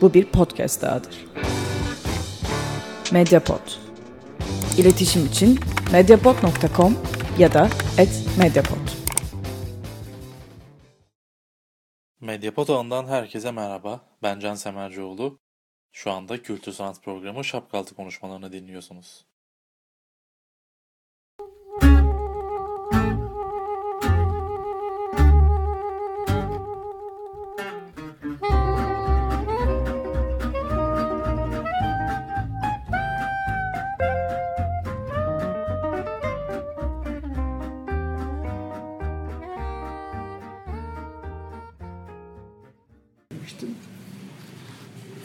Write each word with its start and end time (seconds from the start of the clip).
bu 0.00 0.14
bir 0.14 0.26
podcast 0.26 0.82
dahadır. 0.82 1.26
Mediapod. 3.12 3.70
İletişim 4.78 5.26
için 5.26 5.60
mediapod.com 5.92 6.98
ya 7.38 7.52
da 7.52 7.68
@mediapod. 8.38 8.88
Medyapod 12.20 12.68
ağından 12.68 13.06
herkese 13.06 13.50
merhaba. 13.52 14.00
Ben 14.22 14.40
Can 14.40 14.54
Semercioğlu. 14.54 15.38
Şu 15.92 16.10
anda 16.10 16.42
Kültür 16.42 16.72
Sanat 16.72 17.02
Programı 17.02 17.44
Şapkaltı 17.44 17.94
konuşmalarını 17.94 18.52
dinliyorsunuz. 18.52 19.26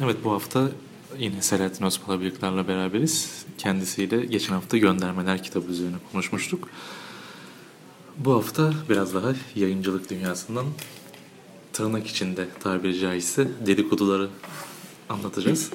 Evet 0.04 0.18
bu 0.24 0.32
hafta 0.32 0.70
yine 1.18 1.42
Selahattin 1.42 1.86
Özpala 1.86 2.20
Büyükler'le 2.20 2.68
beraberiz. 2.68 3.46
Kendisiyle 3.58 4.26
geçen 4.26 4.54
hafta 4.54 4.78
Göndermeler 4.78 5.44
kitabı 5.44 5.72
üzerine 5.72 5.96
konuşmuştuk. 6.12 6.70
Bu 8.18 8.34
hafta 8.34 8.74
biraz 8.90 9.14
daha 9.14 9.34
yayıncılık 9.56 10.10
dünyasından 10.10 10.66
tırnak 11.74 12.08
içinde 12.08 12.48
tabiri 12.60 13.00
caizse 13.00 13.48
dedikoduları 13.66 14.30
anlatacağız. 15.10 15.72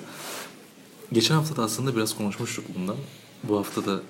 Geçen 1.13 1.35
hafta 1.35 1.57
da 1.57 1.63
aslında 1.63 1.97
biraz 1.97 2.17
konuşmuştuk 2.17 2.65
bundan. 2.79 2.97
Bu 3.43 3.59
hafta 3.59 3.87
da 3.87 4.03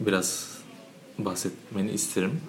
biraz 0.00 0.48
bahsetmeni 1.18 1.90
isterim. 1.90 2.40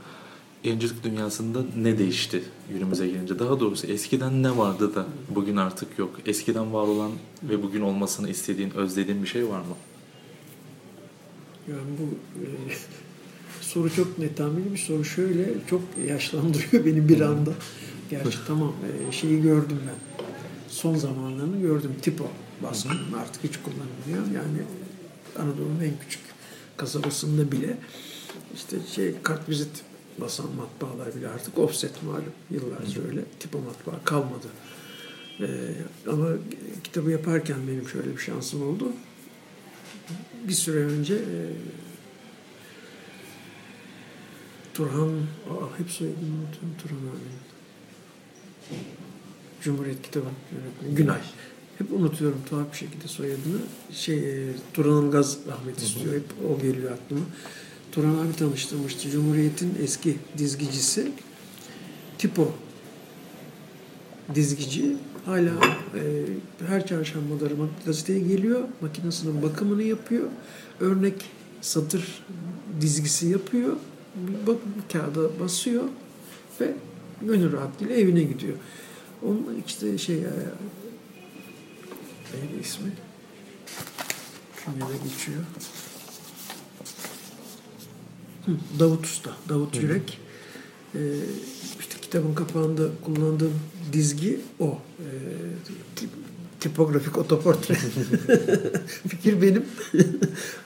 Yayıncılık 0.64 1.04
dünyasında 1.04 1.66
ne 1.78 1.98
değişti 1.98 2.44
günümüze 2.70 3.08
gelince? 3.08 3.40
Daha 3.40 3.60
doğrusu 3.60 3.88
eskiden 3.88 4.44
ne 4.44 4.58
vardı 4.58 4.96
da 4.96 5.06
bugün 5.30 5.56
artık 5.56 6.00
yok? 6.00 6.20
Eskiden 6.26 6.74
var 6.74 6.88
olan 6.88 7.12
ve 7.44 7.64
bugün 7.64 7.82
olmasını 7.82 8.30
istediğin, 8.30 8.72
özlediğin 8.72 9.24
bir 9.24 9.28
şey 9.28 9.50
var 9.50 9.60
mı? 9.60 9.76
Yani 11.68 11.98
bu 12.00 12.04
e, 12.40 12.46
soru 13.62 13.96
çok 13.96 14.20
netameli 14.20 14.72
bir 14.72 14.78
soru. 14.78 15.06
Şöyle 15.06 15.54
çok 15.70 15.82
yaşlandırıyor 16.08 16.86
beni 16.86 17.10
bir 17.10 17.22
anda. 17.22 17.52
Gerçi 18.10 18.38
tamam 18.48 18.74
e, 19.10 19.12
şeyi 19.12 19.42
gördüm 19.42 19.80
ben. 19.88 20.26
Son 20.70 20.96
zamanlarını 20.96 21.62
gördüm. 21.62 21.92
Tipo 22.02 22.28
baskının 22.64 23.14
artık 23.22 23.44
hiç 23.44 23.54
kullanılmıyor. 23.58 24.36
Yani 24.36 24.58
Anadolu'nun 25.40 25.80
en 25.84 26.00
küçük 26.06 26.22
kasabasında 26.78 27.52
bile 27.52 27.78
işte 28.56 28.78
şey 28.96 29.16
kartvizit 29.24 29.84
basan 30.22 30.48
matbaalar 30.56 31.16
bile 31.16 31.28
artık 31.28 31.58
offset 31.58 32.04
malum. 32.04 32.24
Yıllarca 32.52 33.02
öyle. 33.08 33.22
Tipo 33.40 33.60
matbaa 33.60 34.04
kalmadı. 34.04 34.48
Ee, 35.40 35.48
ama 36.10 36.28
kitabı 36.84 37.12
yaparken 37.12 37.58
benim 37.68 37.90
şöyle 37.90 38.12
bir 38.12 38.22
şansım 38.22 38.70
oldu. 38.70 38.92
Bir 40.48 40.54
süre 40.54 40.78
önce 40.80 41.14
e, 41.16 41.40
Turhan, 44.74 45.10
aa, 45.50 45.80
hep 45.80 45.90
soyadını 45.90 46.20
unutuyorum 46.20 46.76
Turhan 46.82 46.98
abinin. 46.98 47.44
Cumhuriyet 49.62 50.02
kitabı 50.02 50.26
yönetmeni. 50.52 50.96
Günay. 50.96 51.22
Hep 51.78 51.92
unutuyorum 51.92 52.42
tuhaf 52.50 52.72
bir 52.72 52.78
şekilde 52.78 53.08
soyadını. 53.08 53.60
Şey, 53.92 54.50
e, 54.50 54.54
Turan 54.74 55.06
Ilgaz 55.06 55.38
rahmet 55.48 55.78
istiyor. 55.78 56.16
Hep 56.16 56.26
o 56.50 56.62
geliyor 56.62 56.92
aklıma. 56.92 57.26
Turan 57.94 58.16
abi 58.16 58.36
tanıştırmıştı. 58.36 59.10
Cumhuriyet'in 59.10 59.76
eski 59.84 60.18
dizgicisi. 60.38 61.12
Tipo 62.18 62.52
dizgici. 64.36 64.98
Hala 65.26 65.52
e, 65.96 66.26
her 66.68 66.88
çarşambaları 66.88 67.54
gazeteye 67.86 68.20
geliyor. 68.20 68.68
Makinesinin 68.82 69.42
bakımını 69.42 69.84
yapıyor. 69.84 70.28
Örnek 70.80 71.26
satır 71.62 72.24
dizgisi 72.82 73.28
yapıyor. 73.28 73.74
Bak, 74.48 74.58
kağıda 74.92 75.40
basıyor 75.40 75.84
ve 76.62 76.74
gönül 77.22 77.52
rahatlığıyla 77.52 77.96
evine 77.96 78.24
gidiyor. 78.24 78.58
Onun 79.24 79.64
işte 79.68 79.98
şey 79.98 80.16
e, 80.16 80.32
neydi 82.34 82.62
ismi? 82.62 82.92
Künyede 84.66 84.98
geçiyor. 85.04 85.44
Hı, 88.46 88.52
Davut 88.80 89.06
Usta, 89.06 89.32
Davut 89.50 89.82
Yürek. 89.82 90.20
Ee, 90.96 91.00
işte 91.80 91.96
kitabın 92.02 92.34
kapağında 92.34 92.84
kullandığım 93.06 93.54
dizgi 93.94 94.40
o. 94.60 94.78
Ee, 95.00 95.04
tip, 95.96 96.10
tipografik 96.60 97.18
otoportre. 97.18 97.74
Fikir 99.08 99.42
benim. 99.42 99.66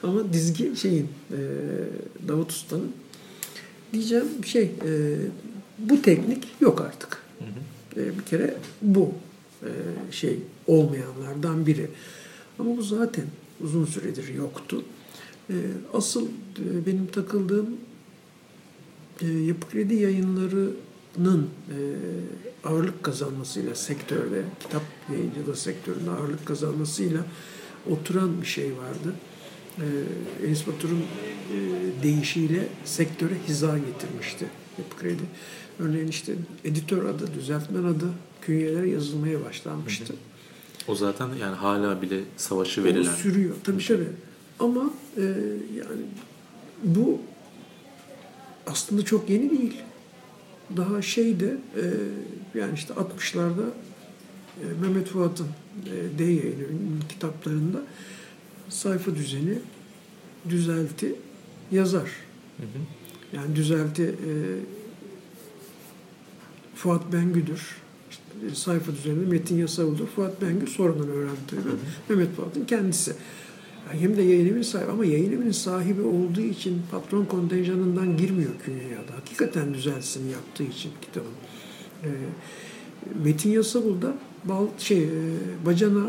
Ama 0.02 0.32
dizgi 0.32 0.76
şeyin, 0.76 1.08
e, 1.30 1.38
Davut 2.28 2.50
Usta'nın. 2.50 2.92
Diyeceğim 3.92 4.44
şey, 4.46 4.62
e, 4.62 5.16
bu 5.78 6.02
teknik 6.02 6.48
yok 6.60 6.80
artık. 6.80 7.22
E, 7.96 8.18
bir 8.18 8.24
kere 8.24 8.56
bu 8.82 9.12
e, 9.62 9.70
şey 10.10 10.38
olmayanlardan 10.66 11.66
biri. 11.66 11.90
Ama 12.58 12.76
bu 12.76 12.82
zaten 12.82 13.24
uzun 13.60 13.84
süredir 13.84 14.34
yoktu. 14.34 14.84
E, 15.50 15.54
asıl 15.92 16.26
e, 16.26 16.86
benim 16.86 17.06
takıldığım 17.06 17.76
e, 19.22 19.26
Yapı 19.26 19.68
Kredi 19.70 19.94
yayınlarının 19.94 21.48
e, 21.70 21.76
ağırlık 22.64 23.02
kazanmasıyla 23.02 23.74
sektörde, 23.74 24.42
kitap 24.60 24.82
yayıncılığı 25.12 25.56
sektöründe 25.56 26.10
ağırlık 26.10 26.46
kazanmasıyla 26.46 27.24
oturan 27.90 28.42
bir 28.42 28.46
şey 28.46 28.72
vardı. 28.72 29.14
E, 29.78 30.46
Enis 30.46 30.66
Batur'un 30.66 31.00
e, 31.00 31.56
deyişiyle 32.02 32.68
sektöre 32.84 33.34
hiza 33.48 33.78
getirmişti 33.78 34.46
Yapı 34.78 34.96
Kredi. 34.96 35.22
Örneğin 35.78 36.08
işte 36.08 36.34
editör 36.64 37.04
adı, 37.04 37.34
düzeltmen 37.34 37.84
adı 37.84 38.06
künyelere 38.42 38.90
yazılmaya 38.90 39.44
başlanmıştı. 39.44 40.14
O 40.88 40.94
zaten 40.94 41.28
yani 41.40 41.56
hala 41.56 42.02
bile 42.02 42.20
savaşı 42.36 42.84
verilen. 42.84 43.12
O 43.12 43.16
sürüyor. 43.16 43.54
Tabii 43.64 43.86
tabii. 43.86 44.08
Ama 44.60 44.90
e, 45.16 45.22
yani 45.76 46.02
bu 46.84 47.20
aslında 48.66 49.04
çok 49.04 49.30
yeni 49.30 49.50
değil. 49.50 49.82
Daha 50.76 51.02
şeyde 51.02 51.56
e, 51.76 51.84
yani 52.58 52.74
işte 52.74 52.94
60'larda 52.94 53.66
e, 54.60 54.64
Mehmet 54.80 55.08
Fuat'ın 55.08 55.46
e, 55.86 56.18
D 56.18 56.24
yayınlarının 56.24 57.02
kitaplarında 57.08 57.82
sayfa 58.68 59.14
düzeni 59.14 59.58
düzelti 60.48 61.14
yazar. 61.70 62.10
Hı 62.56 62.62
hı. 62.62 62.78
Yani 63.32 63.56
düzelti 63.56 64.02
e, 64.02 64.32
Fuat 66.74 67.12
Bengü'dür. 67.12 67.76
İşte 68.10 68.54
sayfa 68.54 68.92
düzeninde 68.92 69.30
Metin 69.30 69.58
Yasavu'dur. 69.58 70.06
Fuat 70.06 70.42
Bengü 70.42 70.66
sonradan 70.66 71.08
öğrendi 71.08 71.38
tabii. 71.46 71.60
Mehmet 72.08 72.36
Fuat'ın 72.36 72.64
kendisi. 72.64 73.14
Hem 73.92 74.16
de 74.16 74.22
yayın 74.22 74.46
evinin 74.46 74.62
sahibi 74.62 74.90
ama 74.90 75.04
yayın 75.04 75.32
evinin 75.32 75.52
sahibi 75.52 76.02
olduğu 76.02 76.40
için 76.40 76.82
patron 76.90 77.24
kontenjanından 77.24 78.16
girmiyor 78.16 78.50
künyeye 78.64 78.96
da. 78.96 79.14
Hakikaten 79.16 79.74
düzelsin 79.74 80.28
yaptığı 80.28 80.62
için 80.62 80.90
kitabın. 81.02 81.32
E, 82.04 82.08
Metin 83.24 83.50
Yasavul 83.50 84.02
da 84.02 84.14
bal, 84.44 84.66
şey, 84.78 85.04
e, 85.04 85.08
bacana 85.66 86.06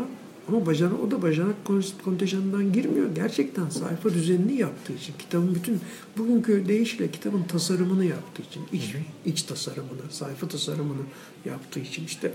ama 0.48 0.66
bacana 0.66 0.94
o 1.06 1.10
da 1.10 1.22
bacanak 1.22 1.54
kontenjanından 2.04 2.72
girmiyor. 2.72 3.14
Gerçekten 3.14 3.68
sayfa 3.68 4.10
düzenini 4.10 4.60
yaptığı 4.60 4.92
için 4.92 5.14
kitabın 5.18 5.54
bütün 5.54 5.80
bugünkü 6.18 6.68
deyişle 6.68 7.10
kitabın 7.10 7.42
tasarımını 7.42 8.04
yaptığı 8.04 8.42
için 8.42 8.62
iç, 8.72 8.94
iç 9.24 9.42
tasarımını, 9.42 10.02
sayfa 10.10 10.48
tasarımını 10.48 11.02
yaptığı 11.44 11.80
için 11.80 12.04
işte 12.04 12.32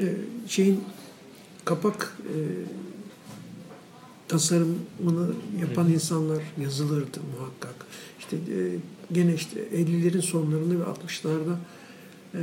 e, 0.00 0.14
şeyin 0.48 0.80
kapak 1.64 2.16
e, 2.22 2.36
tasarımını 4.28 5.34
yapan 5.60 5.92
insanlar 5.92 6.42
yazılırdı 6.62 7.20
muhakkak. 7.38 7.74
İşte 8.18 8.36
e, 8.36 8.58
gene 9.12 9.34
işte 9.34 9.60
50'lerin 9.60 10.22
sonlarında 10.22 10.74
ve 10.74 10.84
60'larda 10.84 11.56
e, 12.34 12.40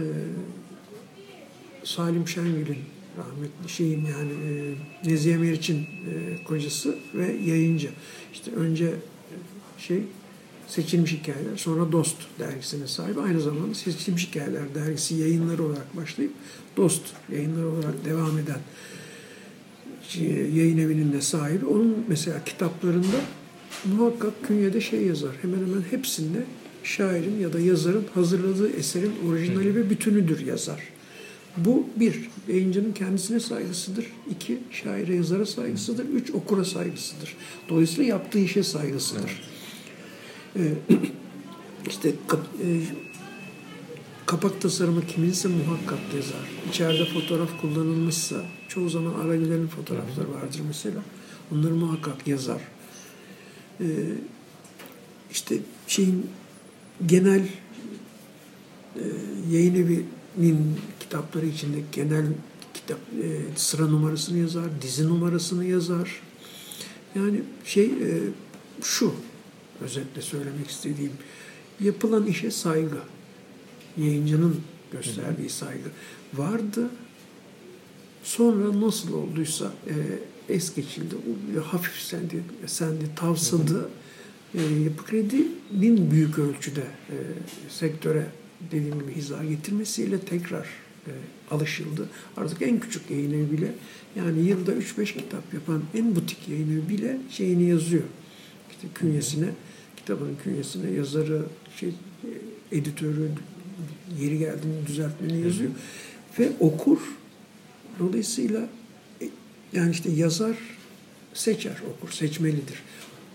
Salim 1.84 2.28
Şengül'ün 2.28 2.78
rahmetli 3.18 3.70
şeyin 3.70 4.06
yani 4.06 4.32
e, 4.32 4.76
Nezihe 5.10 5.38
Meriç'in 5.38 5.82
e, 5.82 6.44
kocası 6.44 6.98
ve 7.14 7.34
yayıncı. 7.46 7.90
İşte 8.34 8.52
önce 8.52 8.86
e, 8.86 8.96
şey 9.78 10.04
Seçilmiş 10.68 11.12
Hikayeler, 11.12 11.58
sonra 11.58 11.92
Dost 11.92 12.16
dergisinin 12.40 12.86
sahibi. 12.86 13.22
Aynı 13.22 13.42
zamanda 13.42 13.74
Seçilmiş 13.74 14.28
Hikayeler 14.28 14.76
dergisi 14.76 15.16
yayınları 15.16 15.64
olarak 15.64 15.98
başlayıp 15.98 16.32
Dost 16.78 17.02
yayınları 17.32 17.70
olarak 17.70 18.06
devam 18.06 18.38
eden 18.38 18.60
yayın 20.54 20.78
evinin 20.78 21.14
de 21.14 21.22
sahibi. 21.22 21.66
Onun 21.66 22.06
mesela 22.08 22.44
kitaplarında 22.46 23.18
muhakkak 23.86 24.48
künyede 24.48 24.82
şey 24.82 25.02
yazar. 25.06 25.32
Hemen 25.42 25.58
hemen 25.58 25.84
hepsinde 25.92 26.44
şairin 26.84 27.40
ya 27.40 27.54
da 27.54 27.60
yazarın 27.60 28.06
hazırladığı 28.14 28.70
eserin 28.70 29.14
orijinali 29.30 29.76
ve 29.76 29.90
bütünüdür 29.90 30.46
yazar. 30.46 30.80
Bu 31.58 31.88
bir, 31.96 32.30
yayıncının 32.48 32.94
kendisine 32.94 33.40
saygısıdır. 33.40 34.06
İki, 34.32 34.58
şaire 34.72 35.16
yazara 35.16 35.46
saygısıdır. 35.46 36.06
Üç, 36.06 36.32
okura 36.32 36.66
saygısıdır. 36.66 37.36
Dolayısıyla 37.70 38.04
yaptığı 38.04 38.40
işe 38.40 38.64
saygısıdır. 38.64 39.42
Evet. 40.56 40.78
Ee, 40.90 40.96
işte 41.90 42.10
e, 42.10 42.68
kapak 44.26 44.62
tasarımı 44.62 45.08
kiminse 45.08 45.48
muhakkak 45.48 46.00
yazar. 46.16 46.50
İçeride 46.70 47.06
fotoğraf 47.06 47.62
kullanılmışsa, 47.62 48.36
çoğu 48.68 48.90
zaman 48.90 49.14
Arabilerin 49.14 49.68
fotoğrafları 49.68 50.34
vardır 50.34 50.62
mesela. 50.68 51.02
Onları 51.52 51.76
muhakkak 51.76 52.28
yazar. 52.28 52.62
Ee, 53.82 53.86
işte 55.32 55.56
şeyin 55.88 56.30
genel 57.06 57.48
e, 58.96 59.04
yayın 59.52 59.76
evinin 59.76 60.76
kitapları 61.00 61.46
içinde 61.46 61.78
genel 61.92 62.26
kitap 62.74 63.00
e, 63.24 63.58
sıra 63.58 63.88
numarasını 63.88 64.38
yazar, 64.38 64.82
dizi 64.82 65.10
numarasını 65.10 65.66
yazar. 65.66 66.22
Yani 67.16 67.42
şey 67.66 67.86
e, 67.86 68.20
şu 68.82 69.14
özetle 69.82 70.22
söylemek 70.22 70.70
istediğim 70.70 71.12
yapılan 71.80 72.26
işe 72.26 72.52
saygı. 72.52 72.98
Yayıncının 73.98 74.62
gösterdiği 74.92 75.50
saygı 75.50 75.90
vardı. 76.34 76.90
Sonra 78.24 78.82
nasıl 78.82 79.14
olduysa 79.14 79.72
e, 79.88 79.96
es 80.54 80.76
geçildi, 80.76 81.16
hafif 81.66 81.96
sendi, 81.96 82.44
sendi 82.66 83.16
tavsadı. 83.16 83.90
E, 84.56 84.62
yapı 84.62 85.06
kredinin 85.06 86.12
büyük 86.12 86.40
ölçüde 86.40 86.82
e, 86.82 87.18
sektöre 87.70 88.28
dediğim 88.72 89.00
gibi 89.00 89.16
hiza 89.16 89.44
getirmesiyle 89.44 90.20
tekrar 90.20 90.68
e, 91.08 91.12
alışıldı. 91.52 92.10
Artık 92.38 92.62
en 92.62 92.80
küçük 92.80 93.10
yayın 93.10 93.34
evi 93.34 93.52
bile 93.52 93.72
yani 94.16 94.48
yılda 94.48 94.72
3-5 94.72 95.06
kitap 95.06 95.54
yapan 95.54 95.82
en 95.94 96.16
butik 96.16 96.50
yayın 96.50 96.72
evi 96.72 96.90
bile 96.90 97.18
şeyini 97.30 97.70
yazıyor. 97.70 98.04
İşte 98.72 98.88
künyesine, 98.96 99.50
kitabın 99.98 100.38
künyesine 100.44 100.92
yazarı, 100.92 101.46
şey, 101.80 101.94
editörü, 102.72 103.30
yeri 104.22 104.40
geldiğini 104.40 104.88
düzeltmeni 104.88 105.42
yazıyor. 105.42 105.72
Ve 106.40 106.52
okur. 106.60 106.98
Dolayısıyla 108.00 108.70
e, 109.22 109.30
yani 109.74 109.92
işte 109.92 110.12
yazar 110.12 110.58
seçer, 111.34 111.76
okur, 111.98 112.12
seçmelidir. 112.12 112.84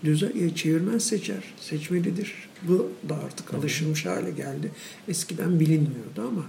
Düze, 0.03 0.31
e, 0.35 0.55
çevirmen 0.55 0.97
seçer, 0.97 1.43
seçmelidir. 1.61 2.33
Bu 2.67 2.91
da 3.09 3.15
artık 3.15 3.53
alışılmış 3.53 4.05
hale 4.05 4.31
geldi. 4.31 4.71
Eskiden 5.07 5.59
bilinmiyordu 5.59 6.21
ama 6.27 6.45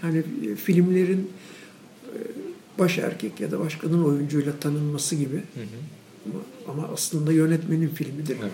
hani 0.00 0.18
e, 0.18 0.56
filmlerin 0.56 1.30
baş 2.78 2.98
erkek 2.98 3.40
ya 3.40 3.50
da 3.50 3.60
baş 3.60 3.76
kadın 3.76 4.04
oyuncuyla 4.04 4.52
tanınması 4.60 5.16
gibi 5.16 5.36
hı 5.36 5.60
hı. 5.60 5.66
Ama, 6.26 6.40
ama 6.68 6.92
aslında 6.92 7.32
yönetmenin 7.32 7.88
filmidir. 7.88 8.36
Evet. 8.40 8.52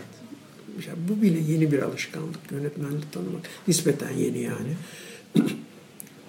Yani 0.88 0.98
bu 1.08 1.22
bile 1.22 1.52
yeni 1.52 1.72
bir 1.72 1.82
alışkanlık. 1.82 2.52
Yönetmenlik 2.52 3.12
tanımak. 3.12 3.42
Nispeten 3.68 4.12
yeni 4.12 4.38
yani. 4.38 4.76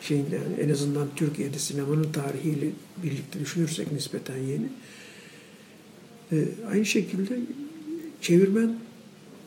Şeyinde 0.01 0.35
yani 0.35 0.61
en 0.61 0.69
azından 0.69 1.07
Türkiye'de 1.15 1.59
sinemanın 1.59 2.11
tarihiyle 2.11 2.67
birlikte 3.03 3.39
düşünürsek 3.39 3.91
nispeten 3.91 4.37
yeni. 4.37 4.67
Ee, 6.31 6.45
aynı 6.71 6.85
şekilde 6.85 7.39
çevirmen 8.21 8.75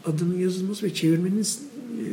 adının 0.05 0.39
yazılması 0.39 0.87
ve 0.87 0.95
çevirmenin 0.95 1.43
e, 1.43 2.07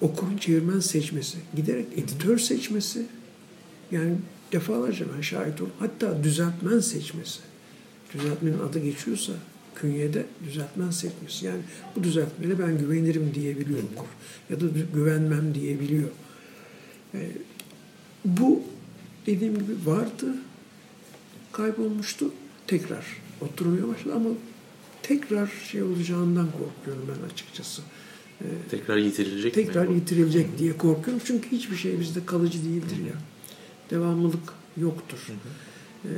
okurun 0.00 0.36
çevirmen 0.36 0.80
seçmesi, 0.80 1.38
giderek 1.56 1.86
editör 1.96 2.38
seçmesi, 2.38 3.06
yani 3.92 4.16
defalarca 4.52 5.06
ben 5.16 5.20
şahit 5.20 5.60
oldum. 5.60 5.72
Hatta 5.78 6.24
düzeltmen 6.24 6.80
seçmesi. 6.80 7.40
Düzeltmenin 8.14 8.58
adı 8.58 8.78
geçiyorsa 8.78 9.32
künyede 9.74 10.26
düzeltmen 10.46 10.90
seçmesi. 10.90 11.46
Yani 11.46 11.60
bu 11.96 12.04
düzeltmene 12.04 12.58
ben 12.58 12.78
güvenirim 12.78 13.34
diyebiliyorum 13.34 13.88
okur. 13.96 14.08
Ya 14.50 14.60
da 14.60 14.64
güvenmem 14.94 15.54
diyebiliyor. 15.54 16.08
E, 17.14 17.30
bu 18.24 18.62
dediğim 19.26 19.54
gibi 19.54 19.72
vardı, 19.84 20.26
kaybolmuştu, 21.52 22.30
tekrar 22.66 23.04
oturmaya 23.40 23.88
başladı 23.88 24.14
ama 24.14 24.28
tekrar 25.02 25.50
şey 25.70 25.82
olacağından 25.82 26.46
korkuyorum 26.52 27.08
ben 27.08 27.26
açıkçası. 27.32 27.82
Ee, 28.40 28.44
tekrar 28.70 28.96
yitirilecek 28.96 29.54
Tekrar 29.54 29.86
mi? 29.86 29.94
yitirilecek 29.94 30.58
diye 30.58 30.76
korkuyorum. 30.76 31.22
Çünkü 31.26 31.50
hiçbir 31.52 31.76
şey 31.76 32.00
bizde 32.00 32.26
kalıcı 32.26 32.64
değildir 32.64 32.96
ya. 33.06 33.14
Devamlılık 33.90 34.52
yoktur. 34.76 35.18
Ee, 36.04 36.08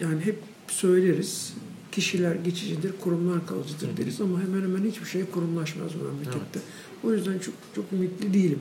yani 0.00 0.20
hep 0.20 0.38
söyleriz. 0.68 1.54
Kişiler 1.96 2.34
geçicidir, 2.34 2.92
kurumlar 3.00 3.46
kalıcıdır 3.46 3.96
deriz 3.96 4.20
ama 4.20 4.40
hemen 4.40 4.62
hemen 4.62 4.90
hiçbir 4.90 5.06
şey 5.06 5.24
kurumlaşmaz 5.24 5.90
bu 6.00 6.04
memlekette. 6.04 6.38
Evet. 6.54 6.64
O 7.04 7.12
yüzden 7.12 7.38
çok 7.38 7.54
çok 7.74 7.84
ümitli 7.92 8.34
değilim. 8.34 8.60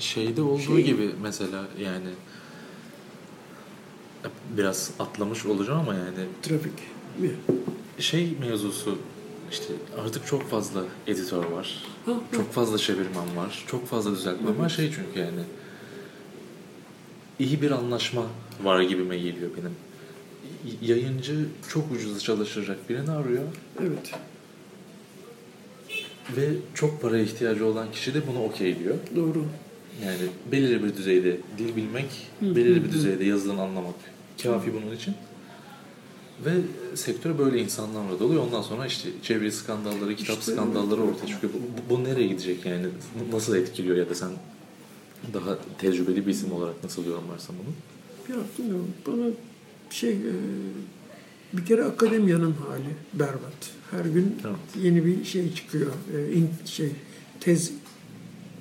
Şeyde 0.00 0.42
olduğu 0.42 0.62
şey, 0.62 0.84
gibi 0.84 1.10
mesela 1.22 1.68
yani 1.80 2.08
biraz 4.56 4.90
atlamış 4.98 5.46
olacağım 5.46 5.80
ama 5.80 5.94
yani 5.94 6.28
trafik 6.42 6.72
mi? 7.18 7.30
şey 7.98 8.36
mevzusu 8.40 8.98
işte 9.50 9.74
artık 10.04 10.26
çok 10.26 10.50
fazla 10.50 10.84
editör 11.06 11.44
var. 11.44 11.84
Çok 12.32 12.52
fazla 12.52 12.78
çevirmen 12.78 13.36
var. 13.36 13.64
Çok 13.66 13.86
fazla 13.86 14.10
düzeltmen 14.10 14.58
var. 14.58 14.68
Şey 14.68 14.92
çünkü 14.92 15.20
yani 15.20 15.42
iyi 17.38 17.62
bir 17.62 17.70
anlaşma 17.70 18.22
var 18.62 18.80
gibime 18.80 19.18
geliyor 19.18 19.50
benim. 19.58 19.85
Yayıncı 20.82 21.46
çok 21.68 21.92
ucuz 21.92 22.24
çalışacak 22.24 22.88
birini 22.88 23.10
arıyor. 23.10 23.42
Evet. 23.80 24.12
Ve 26.36 26.48
çok 26.74 27.02
para 27.02 27.18
ihtiyacı 27.18 27.66
olan 27.66 27.92
kişi 27.92 28.14
de 28.14 28.26
bunu 28.26 28.44
okeyliyor. 28.44 28.94
Doğru. 29.16 29.44
Yani 30.04 30.28
belirli 30.52 30.84
bir 30.84 30.96
düzeyde 30.96 31.36
dil 31.58 31.76
bilmek, 31.76 32.28
belirli 32.42 32.84
bir 32.84 32.92
düzeyde 32.92 33.24
yazılım 33.24 33.60
anlamak 33.60 33.94
kafi 34.42 34.74
bunun 34.74 34.96
için. 34.96 35.14
Ve 36.44 36.50
sektör 36.94 37.38
böyle 37.38 37.62
insanlarla 37.62 38.20
doluyor. 38.20 38.42
Ondan 38.42 38.62
sonra 38.62 38.86
işte 38.86 39.08
çeviri 39.22 39.52
skandalları, 39.52 40.16
kitap 40.16 40.38
işte, 40.38 40.52
skandalları 40.52 41.02
ortaya 41.02 41.26
çıkıyor. 41.26 41.52
Bu, 41.52 41.58
bu, 41.58 42.00
bu 42.00 42.04
nereye 42.04 42.26
gidecek 42.26 42.66
yani? 42.66 42.86
Nasıl 43.32 43.56
etkiliyor 43.56 43.96
ya 43.96 44.10
da 44.10 44.14
sen 44.14 44.30
daha 45.34 45.58
tecrübeli 45.78 46.26
bir 46.26 46.30
isim 46.30 46.52
olarak 46.52 46.84
nasıl 46.84 47.06
yorumlarsan 47.06 47.56
bunu? 47.58 48.36
Ya 48.36 48.42
bilmiyorum. 48.58 48.90
Bana 49.06 49.26
şey 49.90 50.12
e, 50.12 50.34
bir 51.52 51.64
kere 51.64 51.84
akademiyanın 51.84 52.52
hali 52.52 52.96
berbat. 53.14 53.70
Her 53.90 54.04
gün 54.04 54.36
evet. 54.44 54.84
yeni 54.84 55.06
bir 55.06 55.24
şey 55.24 55.54
çıkıyor. 55.54 55.92
E, 56.16 56.32
in, 56.32 56.50
şey 56.64 56.90
tez 57.40 57.72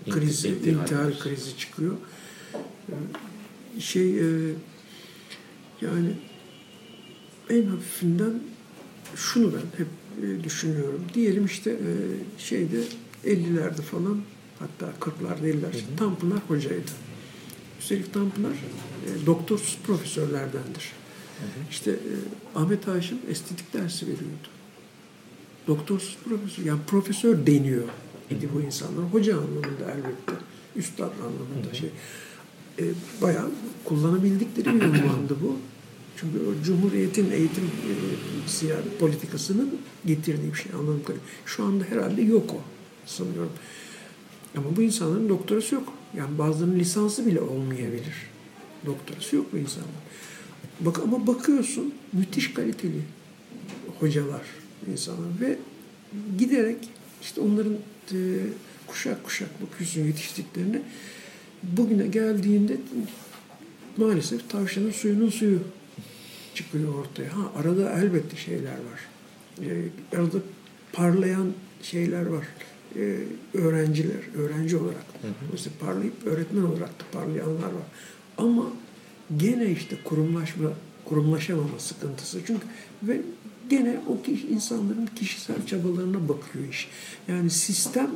krizi, 0.09 0.47
intihal 0.47 1.19
krizi 1.19 1.57
çıkıyor. 1.57 1.93
E, 2.89 2.95
şey 3.79 4.15
yani 5.81 6.13
en 7.49 7.65
hafifinden 7.65 8.33
şunu 9.15 9.53
ben 9.53 9.77
hep 9.77 9.87
düşünüyorum. 10.43 11.05
Diyelim 11.13 11.45
işte 11.45 11.77
şeyde 12.37 12.83
50'lerde 13.25 13.81
falan 13.81 14.21
hatta 14.59 14.93
40'larda 14.99 15.51
50'ler 15.51 15.97
Tanpınar 15.97 16.39
hocaydı. 16.47 16.91
Üstelik 17.79 18.13
Tanpınar 18.13 18.53
doktorsuz 19.25 19.77
profesörlerdendir. 19.83 20.91
İşte 21.69 21.91
e, 21.91 22.13
Ahmet 22.55 22.87
Haşim 22.87 23.17
estetik 23.29 23.73
dersi 23.73 24.05
veriyordu. 24.05 24.49
Doktorsuz 25.67 26.17
profesör 26.25 26.65
yani 26.65 26.79
profesör 26.87 27.45
deniyor 27.47 27.83
idi 28.29 28.49
bu 28.53 28.61
insanlar. 28.61 29.05
Hoca 29.11 29.35
anlamında 29.35 29.91
elbette. 29.91 30.33
Üstad 30.75 31.11
anlamında 31.11 31.73
şey. 31.73 31.89
E, 32.79 32.83
bayağı 33.21 33.51
kullanabildikleri 33.83 34.65
bir 34.65 34.81
ünvandı 34.81 35.37
bu. 35.41 35.57
Çünkü 36.17 36.39
o 36.39 36.63
Cumhuriyet'in 36.63 37.31
eğitim 37.31 37.63
e, 37.63 38.97
politikasının 38.99 39.77
getirdiği 40.05 40.53
bir 40.53 40.57
şey 40.57 40.71
anladım. 40.79 41.01
Şu 41.45 41.63
anda 41.63 41.83
herhalde 41.83 42.21
yok 42.21 42.51
o 42.53 42.61
sanıyorum. 43.05 43.51
Ama 44.57 44.75
bu 44.75 44.81
insanların 44.81 45.29
doktorası 45.29 45.75
yok. 45.75 45.93
Yani 46.17 46.37
bazılarının 46.37 46.79
lisansı 46.79 47.25
bile 47.25 47.41
olmayabilir. 47.41 48.13
Doktorası 48.85 49.35
yok 49.35 49.45
bu 49.53 49.57
insanlar. 49.57 49.89
Bak 50.79 50.99
ama 50.99 51.27
bakıyorsun 51.27 51.93
müthiş 52.13 52.53
kaliteli 52.53 53.01
hocalar, 53.99 54.41
insanlar 54.91 55.41
ve 55.41 55.57
giderek 56.37 56.77
işte 57.21 57.41
onların 57.41 57.73
e, 58.11 58.17
kuşak 58.87 59.23
kuşak 59.23 59.61
bakıyorsun 59.61 60.01
yetiştiklerine 60.01 60.81
bugüne 61.63 62.07
geldiğinde 62.07 62.77
maalesef 63.97 64.49
tavşanın 64.49 64.91
suyunun 64.91 65.29
suyu 65.29 65.59
çıkıyor 66.55 66.93
ortaya. 66.93 67.37
Ha 67.37 67.51
arada 67.55 67.99
elbette 67.99 68.37
şeyler 68.37 68.71
var. 68.71 68.99
Ee, 69.61 70.17
arada 70.17 70.37
parlayan 70.93 71.53
şeyler 71.81 72.25
var. 72.25 72.45
Ee, 72.95 73.17
öğrenciler, 73.53 74.35
öğrenci 74.37 74.77
olarak. 74.77 75.05
Mesela 75.51 75.75
parlayıp 75.79 76.13
öğretmen 76.25 76.63
olarak 76.63 76.89
da 76.89 77.03
parlayanlar 77.11 77.67
var. 77.67 77.87
Ama 78.37 78.65
gene 79.37 79.71
işte 79.71 79.97
kurumlaşma, 80.03 80.69
kurumlaşamama 81.05 81.79
sıkıntısı. 81.79 82.39
Çünkü 82.47 82.67
ve 83.03 83.21
gene 83.69 83.99
o 84.07 84.21
kişi, 84.21 84.47
insanların 84.47 85.09
kişisel 85.15 85.65
çabalarına 85.67 86.29
bakıyor 86.29 86.65
iş. 86.69 86.87
Yani 87.27 87.49
sistem 87.49 88.11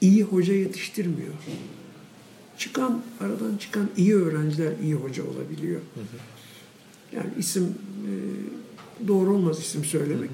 iyi 0.00 0.22
hoca 0.22 0.54
yetiştirmiyor. 0.54 1.34
Çıkan, 2.58 3.02
aradan 3.20 3.56
çıkan 3.56 3.88
iyi 3.96 4.14
öğrenciler 4.14 4.72
iyi 4.82 4.94
hoca 4.94 5.24
olabiliyor. 5.24 5.80
Yani 7.12 7.30
isim 7.38 7.74
e, 8.06 8.12
doğru 9.08 9.34
olmaz 9.34 9.60
isim 9.60 9.84
söylemek. 9.84 10.30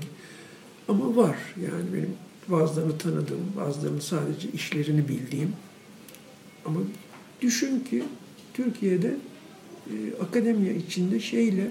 Ama 0.88 1.16
var 1.16 1.36
yani 1.62 1.92
benim 1.94 2.14
bazılarını 2.48 2.98
tanıdığım, 2.98 3.52
bazılarını 3.56 4.02
sadece 4.02 4.48
işlerini 4.54 5.08
bildiğim. 5.08 5.52
Ama 6.64 6.80
düşün 7.42 7.80
ki 7.80 8.04
Türkiye'de 8.54 9.16
akademiya 10.22 10.72
içinde 10.72 11.20
şeyle 11.20 11.70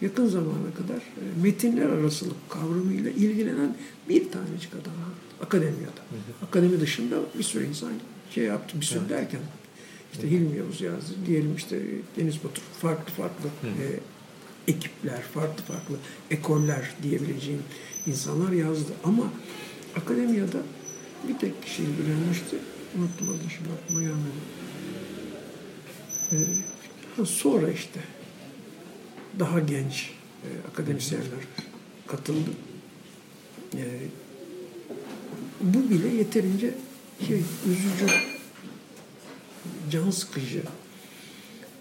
yakın 0.00 0.26
zamana 0.26 0.74
kadar 0.76 0.96
e, 0.96 1.42
metinler 1.42 1.88
arasılık 1.88 2.50
kavramıyla 2.50 3.10
ilgilenen 3.10 3.76
bir 4.08 4.30
tanecik 4.30 4.74
adam 4.74 4.92
akademiyada. 5.42 6.02
Akademi 6.48 6.80
dışında 6.80 7.16
bir 7.38 7.42
sürü 7.42 7.66
insan 7.66 7.92
şey 8.34 8.44
yaptı, 8.44 8.80
bir 8.80 8.86
sürü 8.86 9.08
derken 9.08 9.40
işte 10.12 10.30
Hilmi 10.30 10.58
Yavuz 10.58 10.80
yazdı, 10.80 11.12
diyelim 11.26 11.56
işte 11.56 11.80
Deniz 12.16 12.44
Batur, 12.44 12.62
farklı 12.80 13.12
farklı 13.12 13.48
e, 13.64 13.84
ekipler, 14.68 15.22
farklı 15.22 15.62
farklı 15.62 15.96
ekoller 16.30 16.94
diyebileceğim 17.02 17.62
insanlar 18.06 18.52
yazdı. 18.52 18.92
Ama 19.04 19.32
akademiyada 19.96 20.58
bir 21.28 21.38
tek 21.38 21.62
kişi 21.62 21.82
ilgilenmişti. 21.82 22.56
Unuttum 22.98 23.28
adını 23.28 23.50
şimdi 23.50 23.68
aklıma 23.82 24.00
gelmedi. 24.00 24.40
Ee, 26.32 26.36
ha, 26.36 26.42
sonra 27.24 27.70
işte 27.70 28.00
daha 29.38 29.60
genç 29.60 30.10
e, 30.44 30.48
akademisyenler 30.72 31.28
katıldı. 32.06 32.50
Ee, 33.76 33.98
bu 35.60 35.90
bile 35.90 36.08
yeterince 36.08 36.74
şey, 37.26 37.42
üzücü, 37.66 38.06
can 39.90 40.10
sıkıcı 40.10 40.62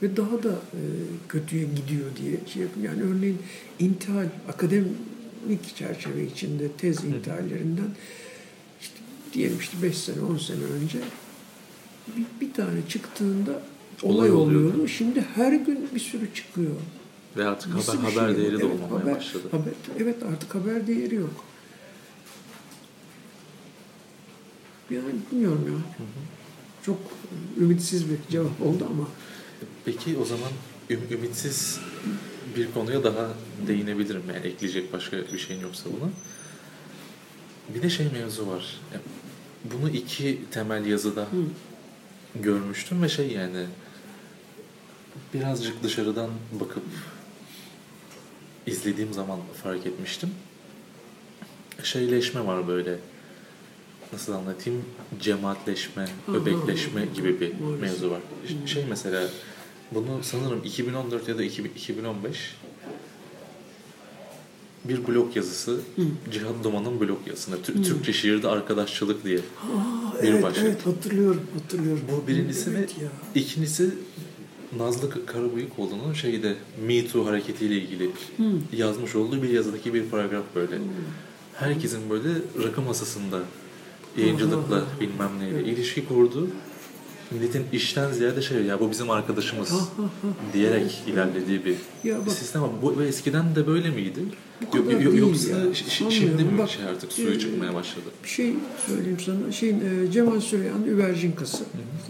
ve 0.02 0.18
daha 0.18 0.44
da 0.44 0.52
e, 0.52 0.82
kötüye 1.30 1.64
gidiyor 1.64 2.06
diye 2.22 2.38
şey 2.54 2.62
yapıyor. 2.62 2.86
Yani 2.86 3.04
örneğin 3.04 3.40
intihal, 3.80 4.28
akademik 4.50 5.76
çerçeve 5.76 6.26
içinde 6.26 6.72
tez 6.72 7.04
intihallerinden 7.04 7.96
işte 8.82 8.96
diyelim 9.34 9.58
işte 9.60 9.78
5 9.84 9.98
sene, 9.98 10.22
10 10.22 10.38
sene 10.38 10.64
önce 10.64 11.00
bir, 12.08 12.48
bir 12.48 12.54
tane 12.54 12.80
çıktığında 12.90 13.62
olay, 14.04 14.32
oluyordu. 14.32 14.88
Şimdi 14.88 15.22
her 15.36 15.52
gün 15.54 15.90
bir 15.96 16.00
sürü 16.00 16.34
çıkıyor. 16.34 16.72
Ve 17.38 17.46
artık 17.46 17.76
Nasıl 17.76 17.98
haber, 17.98 18.12
şey 18.12 18.20
haber 18.20 18.34
bu? 18.34 18.38
değeri 18.38 18.60
de 18.60 18.64
Evet, 18.66 18.76
olmamaya 18.76 19.04
haber- 19.04 19.16
başladı. 19.16 19.44
haber- 19.52 19.74
evet 20.04 20.24
artık 20.24 20.56
haber 20.56 20.88
değeri 20.88 21.16
yok. 21.16 21.46
Yani 24.90 25.04
bilmiyorum 25.32 25.66
ya. 25.68 26.06
Çok 26.86 26.98
ümitsiz 27.60 28.10
bir 28.10 28.18
cevap 28.32 28.62
oldu 28.62 28.88
ama 28.92 29.08
Peki 29.86 30.18
o 30.18 30.26
zaman 30.26 30.50
üm- 30.90 31.14
ümitsiz 31.14 31.80
bir 32.58 32.72
konuya 32.72 33.04
daha 33.04 33.30
değinebilirim. 33.68 34.24
Yani 34.36 34.48
ekleyecek 34.48 34.94
başka 34.94 35.18
bir 35.34 35.38
şeyin 35.38 35.62
yoksa 35.62 35.84
buna. 36.02 36.10
Bir 37.76 37.82
de 37.82 37.90
şey 37.90 38.08
mevzu 38.14 38.48
var. 38.48 38.80
Bunu 39.74 39.90
iki 39.90 40.40
temel 40.52 40.86
yazıda 40.86 41.28
görmüştüm 42.42 43.02
ve 43.02 43.10
şey 43.10 43.32
yani 43.32 43.66
birazcık 45.34 45.84
dışarıdan 45.84 46.30
bakıp 46.60 46.84
izlediğim 48.68 49.14
zaman 49.14 49.40
fark 49.64 49.86
etmiştim. 49.86 50.30
Şeyleşme 51.84 52.46
var 52.46 52.68
böyle. 52.68 52.98
Nasıl 54.14 54.34
anlatayım? 54.34 54.86
Cemaatleşme, 55.22 56.08
öbekleşme 56.28 57.06
gibi 57.16 57.40
bir 57.40 57.54
mevzu 57.82 58.12
var. 58.12 58.22
Şey 58.66 58.86
mesela 58.90 59.24
bunu 59.92 60.20
sanırım 60.24 60.64
2014 60.64 61.28
ya 61.28 61.38
da 61.38 61.44
2000 61.44 61.70
2015 61.70 62.56
bir 64.86 65.08
blog 65.08 65.36
yazısı 65.36 65.80
Cihat 66.32 66.64
Duman'ın 66.64 67.00
blog 67.00 67.28
yazısında 67.28 67.56
Tü- 67.56 67.84
Türkçe 67.84 68.14
şiirde 68.14 68.48
arkadaşçılık 68.48 69.24
diye 69.24 69.38
Aa, 69.38 70.24
bir 70.24 70.28
evet, 70.28 70.44
başlık. 70.44 70.64
evet 70.66 70.86
hatırlıyorum, 70.86 71.42
hatırlıyorum. 71.62 72.02
Bu 72.12 72.28
birincisi 72.28 72.70
evet 72.70 73.00
ve 73.00 73.04
ya. 73.04 73.10
ikincisi 73.36 73.90
Nazlı 74.78 75.26
Karabıyıkoğlu'nun 75.26 76.14
şeyde 76.14 76.56
Me 76.88 77.08
Too 77.08 77.26
hareketiyle 77.26 77.76
ilgili 77.76 78.10
yazmış 78.74 79.16
olduğu 79.16 79.44
bir 79.44 79.50
yazıdaki 79.50 79.94
bir 79.94 80.04
paragraf 80.06 80.44
böyle. 80.56 80.78
Herkesin 81.54 82.10
böyle 82.10 82.30
rakı 82.64 82.82
masasında 82.82 83.40
yayıncılıkla 84.18 84.84
bilmem 85.02 85.30
neyle 85.40 85.64
ilişki 85.64 86.06
kurdu. 86.06 86.48
Milletin 87.32 87.66
işten 87.74 88.12
ziyade 88.12 88.42
şey 88.42 88.64
ya 88.64 88.80
bu 88.80 88.92
bizim 88.92 89.10
arkadaşımız 89.10 89.74
diyerek 90.54 91.02
ilerlediği 91.08 91.66
bir 91.66 91.76
Ya 92.04 92.26
bak- 92.26 92.32
sistem 92.32 92.64
ama 92.64 92.82
bu 92.82 93.04
eskiden 93.04 93.56
de 93.56 93.68
böyle 93.68 93.90
miydi? 93.90 94.20
Yok- 94.76 95.04
yok- 95.04 95.18
yoksa 95.18 95.50
ya. 95.52 95.74
şimdi 96.12 96.44
mi 96.44 96.58
Bak, 96.58 96.70
şey 96.70 96.86
artık 96.86 97.12
suyu 97.14 97.32
e, 97.32 97.40
çıkmaya 97.40 97.74
başladı? 97.74 98.06
Bir 98.24 98.30
şey 98.30 98.54
söyleyeyim 98.88 99.18
sana. 99.26 99.52
Şeyin, 99.52 99.80
e, 99.80 100.12
Cemal 100.12 100.40
Süreyya'nın 100.40 100.84
Üvercinkası. 100.88 101.64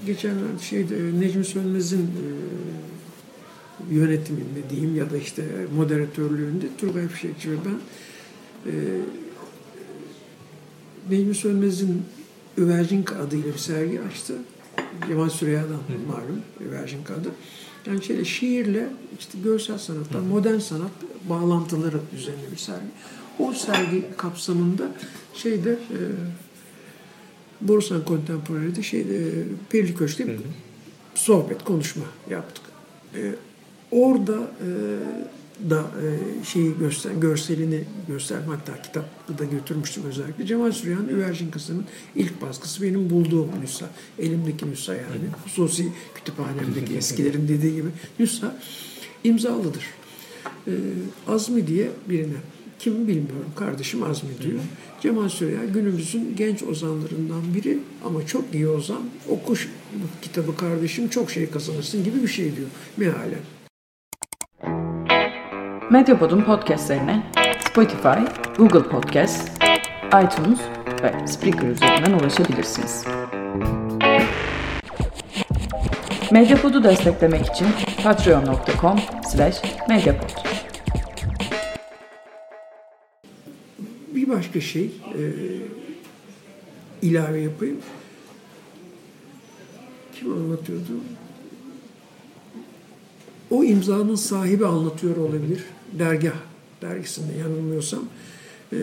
Geçenlerde 0.05 0.63
şeyde 0.69 0.97
e, 0.97 1.19
Necmi 1.19 1.45
Sönmez'in 1.45 2.01
e, 2.01 3.93
yönetiminde 3.95 4.69
diyeyim 4.69 4.95
ya 4.95 5.09
da 5.11 5.17
işte 5.17 5.43
moderatörlüğünde 5.75 6.65
Turgay 6.77 7.07
Fişekçi 7.07 7.51
ve 7.51 7.55
ben 7.65 7.79
e, 8.71 8.73
Necmi 11.09 11.35
Sönmez'in 11.35 12.03
Üvercinka 12.57 13.15
adıyla 13.15 13.53
bir 13.53 13.57
sergi 13.59 14.01
açtı. 14.01 14.33
Cemal 15.07 15.29
Süreyya'dan 15.29 15.79
malum 16.07 16.41
Üvercinka 16.59 17.13
adı. 17.13 17.29
Yani 17.85 18.03
şeyle, 18.03 18.25
şiirle 18.25 18.87
işte 19.19 19.37
görsel 19.43 19.77
sanatlar, 19.77 20.19
modern 20.19 20.59
sanat 20.59 20.91
bağlantıları 21.29 21.99
üzerine 22.15 22.51
bir 22.51 22.57
sergi. 22.57 22.87
O 23.39 23.53
sergi 23.53 24.05
kapsamında 24.17 24.91
şeyde 25.33 25.71
e, 25.71 25.99
Borusan 27.61 28.01
Contemporary'de 28.07 28.83
şeyde 28.83 29.17
e, 29.17 29.31
Perili 29.69 29.95
Köşk'te 29.95 30.27
bir 30.27 30.39
sohbet, 31.15 31.63
konuşma 31.63 32.05
yaptık. 32.29 32.63
E, 33.15 33.35
orada 33.91 34.37
e, 34.37 34.69
da 35.69 35.79
e, 35.79 36.45
şeyi 36.45 36.77
göster, 36.79 37.11
görselini 37.11 37.83
gösterdim. 38.07 38.49
Hatta 38.49 38.81
kitapta 38.81 39.37
da 39.37 39.43
götürmüştüm 39.43 40.03
özellikle. 40.05 40.45
Cemal 40.45 40.71
Süreyya'nın 40.71 41.07
Üvercin 41.07 41.51
Kızı'nın 41.51 41.85
ilk 42.15 42.41
baskısı 42.41 42.81
benim 42.83 43.09
bulduğum 43.09 43.49
nüsha. 43.61 43.89
Elimdeki 44.19 44.71
nüsha 44.71 44.93
yani. 44.93 45.27
Hususi 45.43 45.91
kütüphanemdeki 46.15 46.97
eskilerin 46.97 47.47
dediği 47.47 47.75
gibi 47.75 47.89
nüsha 48.19 48.55
imzalıdır. 49.23 49.85
E, 50.67 50.71
Azmi 51.27 51.67
diye 51.67 51.89
birine 52.09 52.37
kim 52.79 53.07
bilmiyorum 53.07 53.51
kardeşim 53.55 54.03
Azmi 54.03 54.29
diyor. 54.41 54.59
Cemal 55.01 55.29
Süreyya 55.29 55.65
günümüzün 55.65 56.35
genç 56.37 56.63
ozanlarından 56.63 57.53
biri 57.55 57.79
ama 58.05 58.25
çok 58.25 58.53
iyi 58.53 58.67
ozan. 58.67 59.01
Oku 59.29 59.55
şu 59.55 59.69
bu 59.93 60.21
kitabı 60.21 60.57
kardeşim 60.57 61.07
çok 61.07 61.31
şey 61.31 61.49
kazanırsın 61.49 62.03
gibi 62.03 62.23
bir 62.23 62.27
şey 62.27 62.55
diyor 62.55 62.67
mealen. 62.97 63.60
Medyapod'un 65.91 66.41
podcastlerine 66.41 67.23
Spotify, 67.69 68.19
Google 68.57 68.83
Podcast, 68.83 69.51
iTunes 70.07 70.59
ve 71.03 71.27
Spreaker 71.27 71.67
üzerinden 71.67 72.13
ulaşabilirsiniz. 72.13 73.05
Medyapod'u 76.31 76.83
desteklemek 76.83 77.45
için 77.45 77.67
patreon.com 78.03 78.99
slash 79.31 79.61
medyapod. 79.89 80.29
Bir 84.15 84.29
başka 84.29 84.61
şey 84.61 84.85
e, 84.85 85.23
ilave 87.01 87.41
yapayım. 87.41 87.79
Kim 90.13 90.33
anlatıyordu? 90.33 90.91
O 93.49 93.63
imzanın 93.63 94.15
sahibi 94.15 94.65
anlatıyor 94.65 95.17
olabilir. 95.17 95.65
Dergah 95.99 96.35
dergisinde 96.81 97.37
yanılmıyorsam. 97.37 98.03
E, 98.73 98.77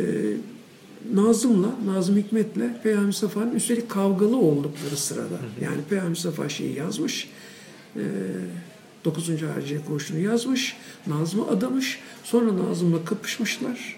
Nazım'la, 1.15 1.69
Nazım 1.87 2.17
Hikmet'le 2.17 2.83
Peyami 2.83 3.15
Safa'nın 3.15 3.55
üstelik 3.55 3.91
kavgalı 3.91 4.37
oldukları 4.37 4.97
sırada. 4.97 5.39
Yani 5.61 5.81
Peyami 5.91 6.17
Safa 6.17 6.49
şeyi 6.49 6.77
yazmış. 6.77 7.29
E, 7.97 8.03
9. 9.05 9.43
Harciye 9.55 9.81
Koğuşu'nu 9.85 10.19
yazmış. 10.19 10.77
Nazım'ı 11.07 11.49
adamış. 11.49 11.99
Sonra 12.25 12.57
Nazım'la 12.57 13.05
kapışmışlar. 13.05 13.97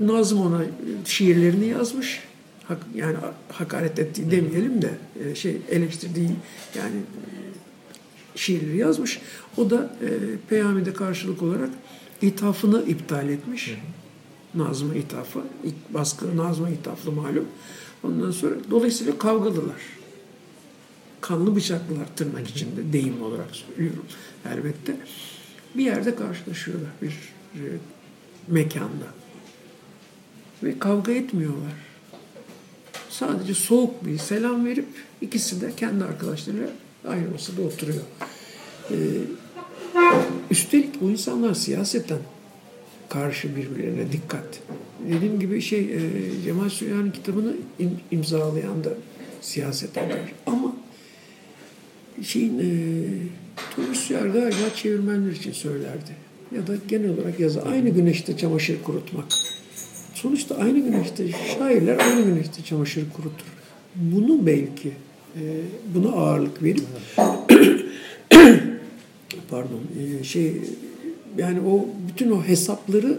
Nazım 0.00 0.40
ona 0.40 0.62
şiirlerini 1.04 1.66
yazmış. 1.66 2.20
Hak, 2.64 2.78
yani 2.94 3.16
hakaret 3.48 3.98
ettiği 3.98 4.30
demeyelim 4.30 4.82
de 4.82 4.90
e, 5.24 5.34
şey 5.34 5.58
eleştirdiği 5.70 6.30
yani 6.78 6.96
e, 6.96 8.38
şiirleri 8.38 8.76
yazmış. 8.76 9.20
O 9.56 9.70
da 9.70 9.96
e, 10.02 10.08
Peyami'de 10.48 10.92
karşılık 10.92 11.42
olarak 11.42 11.70
ithafını 12.22 12.82
iptal 12.86 13.28
etmiş. 13.28 13.74
Nazım'a 14.54 14.94
ithafı. 14.94 15.40
İlk 15.64 15.94
baskı 15.94 16.36
Nazım'a 16.36 16.70
ithaflı 16.70 17.12
malum. 17.12 17.48
Ondan 18.02 18.30
sonra 18.30 18.54
dolayısıyla 18.70 19.18
kavgalılar. 19.18 19.82
Kanlı 21.20 21.56
bıçaklılar 21.56 22.16
tırnak 22.16 22.48
içinde 22.48 22.92
deyim 22.92 23.22
olarak 23.22 23.48
söylüyorum 23.56 24.04
elbette. 24.52 24.96
Bir 25.74 25.84
yerde 25.84 26.14
karşılaşıyorlar 26.14 26.90
bir 27.02 27.12
e, 27.54 27.62
mekanda. 28.48 29.06
Ve 30.62 30.78
kavga 30.78 31.12
etmiyorlar. 31.12 31.72
Sadece 33.10 33.54
soğuk 33.54 34.06
bir 34.06 34.18
selam 34.18 34.66
verip 34.66 34.88
ikisi 35.20 35.60
de 35.60 35.72
kendi 35.76 36.04
arkadaşlarıyla 36.04 36.68
aynı 37.08 37.30
masada 37.30 37.62
oturuyor. 37.62 38.02
Ee, 38.90 38.96
üstelik 40.50 41.00
bu 41.00 41.10
insanlar 41.10 41.54
siyaseten 41.54 42.18
karşı 43.08 43.56
birbirlerine 43.56 44.12
dikkat. 44.12 44.60
Dediğim 45.08 45.40
gibi 45.40 45.62
şey 45.62 45.80
e, 45.80 45.98
Cemal 46.44 46.68
Süreyya'nın 46.68 47.10
kitabını 47.10 47.52
im, 47.78 47.90
imzalayan 48.10 48.84
da 48.84 48.90
siyaseten 49.40 50.08
karşı. 50.08 50.32
Ama 50.46 50.76
şeyin 52.22 52.58
e, 52.58 52.68
Thomas 53.76 54.10
Yer 54.10 54.26
galiba 54.26 54.70
çevirmenler 54.74 55.32
için 55.32 55.52
söylerdi. 55.52 56.10
Ya 56.56 56.66
da 56.66 56.72
genel 56.88 57.10
olarak 57.10 57.40
yazı. 57.40 57.62
Aynı 57.62 57.88
güneşte 57.88 58.36
çamaşır 58.36 58.82
kurutmak. 58.82 59.26
Sonuçta 60.14 60.56
aynı 60.56 60.78
güneşte 60.78 61.24
şairler 61.58 61.98
aynı 61.98 62.24
güneşte 62.24 62.62
çamaşır 62.64 63.10
kurutur. 63.10 63.46
Bunu 63.94 64.46
belki 64.46 64.88
e, 65.36 65.42
buna 65.94 66.08
ağırlık 66.08 66.62
verip 66.62 66.84
pardon 69.50 69.80
e, 70.20 70.24
şey 70.24 70.56
yani 71.38 71.60
o 71.60 71.88
bütün 72.08 72.30
o 72.30 72.44
hesapları 72.44 73.18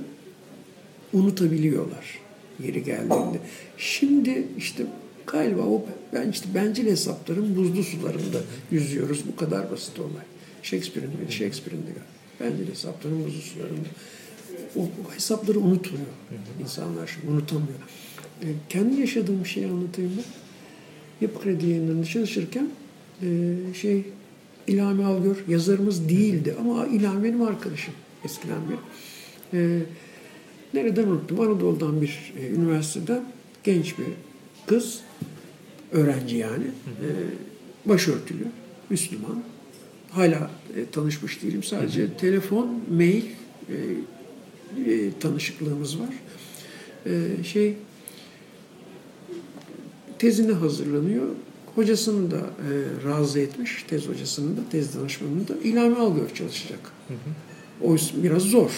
unutabiliyorlar 1.14 2.20
yeri 2.64 2.84
geldiğinde. 2.84 3.40
Şimdi 3.78 4.48
işte 4.58 4.84
galiba 5.28 5.62
o 5.62 5.86
ben 6.14 6.30
işte 6.30 6.46
bencil 6.56 6.88
hesapların 6.88 7.56
buzlu 7.56 7.84
sularında 7.84 8.42
yüzüyoruz. 8.72 9.24
Bu 9.28 9.36
kadar 9.36 9.72
basit 9.72 10.00
olay. 10.00 10.26
Shakespeare'in 10.64 11.12
biri, 11.22 11.32
Shakespeare'in 11.32 11.82
de 11.82 11.92
bencil 12.40 12.72
hesapların 12.72 13.26
buzlu 13.26 13.42
sularında. 13.42 13.88
O, 14.76 14.82
o 14.82 15.16
hesapları 15.16 15.60
unutuyor. 15.60 16.02
İnsanlar 16.62 17.08
şimdi 17.08 17.34
unutamıyor. 17.34 17.80
E, 18.42 18.48
kendi 18.70 19.02
yaşadığım 19.02 19.46
şeyi 19.46 19.68
anlatayım 19.68 20.12
ben. 20.18 20.24
Yapı 21.22 21.42
Kredi 21.44 21.68
yayınlarında 21.68 22.06
çalışırken 22.06 22.70
e, 23.22 23.58
şey 23.82 24.04
İlhami 24.72 25.06
Algör 25.06 25.36
yazarımız 25.48 26.10
değildi 26.10 26.56
ama 26.60 26.88
İlhami 26.88 27.24
benim 27.24 27.42
arkadaşım 27.42 27.94
eskiden 28.26 28.58
beri. 28.70 28.78
E, 29.62 29.80
nereden 30.74 31.08
unuttum? 31.08 31.40
Anadolu'dan 31.40 32.02
bir 32.02 32.34
e, 32.40 32.48
üniversiteden 32.48 33.24
genç 33.64 33.98
bir 33.98 34.06
kız, 34.68 35.02
öğrenci 35.92 36.38
yani, 36.38 36.64
e, 36.88 37.08
başörtülü, 37.90 38.46
Müslüman. 38.90 39.44
Hala 40.12 40.52
e, 40.78 40.86
tanışmış 40.92 41.44
değilim. 41.44 41.64
Sadece 41.64 42.14
telefon, 42.14 42.82
mail 42.92 43.24
e, 43.26 43.76
e, 44.92 45.20
tanışıklığımız 45.20 46.00
var. 46.00 46.14
E, 47.06 47.44
şey 47.44 47.76
tezine 50.20 50.52
hazırlanıyor. 50.52 51.28
Hocasını 51.76 52.32
da 52.32 52.38
e, 52.38 53.10
razı 53.10 53.40
etmiş, 53.40 53.86
tez 53.90 54.08
hocasını 54.08 54.58
da, 54.58 54.62
tez 54.72 54.96
danışmanını 54.96 55.48
da. 55.48 55.54
İlhami 55.64 55.96
Algör 55.96 56.30
çalışacak. 56.30 56.80
Hı 57.08 57.14
hı. 57.14 57.88
O 57.88 57.96
biraz 58.24 58.42
zor. 58.42 58.72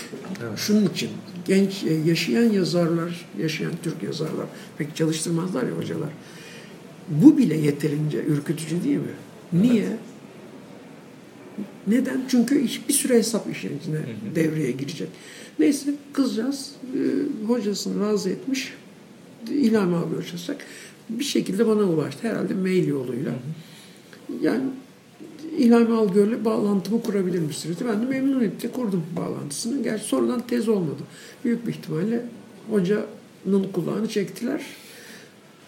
Evet. 0.43 0.57
Şunun 0.57 0.85
için 0.85 1.09
genç 1.45 1.83
e, 1.83 1.93
yaşayan 1.93 2.51
yazarlar, 2.51 3.25
yaşayan 3.39 3.71
Türk 3.83 4.03
yazarlar 4.03 4.45
pek 4.77 4.95
çalıştırmazlar 4.95 5.63
ya 5.63 5.71
hocalar. 5.77 6.09
Bu 7.09 7.37
bile 7.37 7.57
yeterince 7.57 8.23
ürkütücü 8.23 8.83
değil 8.83 8.97
mi? 8.97 9.13
Niye? 9.53 9.83
Evet. 9.83 9.99
Neden? 11.87 12.21
Çünkü 12.27 12.67
bir 12.89 12.93
süre 12.93 13.13
hesap 13.17 13.51
işin 13.51 13.79
içine 13.79 13.95
hı 13.95 13.99
hı. 13.99 14.35
devreye 14.35 14.71
girecek. 14.71 15.09
Neyse 15.59 15.93
kızcağız 16.13 16.71
e, 16.93 16.99
hocasını 17.47 18.05
razı 18.05 18.29
etmiş. 18.29 18.73
İlham 19.51 19.93
abi 19.93 20.15
çalışacak. 20.15 20.65
Bir 21.09 21.23
şekilde 21.23 21.67
bana 21.67 21.81
ulaştı. 21.81 22.27
Herhalde 22.27 22.53
mail 22.53 22.87
yoluyla. 22.87 23.31
Hı 23.31 23.35
hı. 23.35 24.43
Yani 24.45 24.63
İlhami 25.57 25.93
Algör'le 25.93 26.45
bağlantımı 26.45 27.03
kurabilir 27.03 27.39
misiniz? 27.39 27.77
Ben 27.87 28.01
de 28.01 28.05
memnuniyetle 28.05 28.71
kurdum 28.71 29.03
bağlantısını. 29.15 29.83
Gerçi 29.83 30.05
sonradan 30.05 30.47
tez 30.47 30.69
olmadı. 30.69 31.01
Büyük 31.45 31.67
bir 31.67 31.71
ihtimalle 31.71 32.25
hocanın 32.69 33.71
kulağını 33.73 34.09
çektiler. 34.09 34.61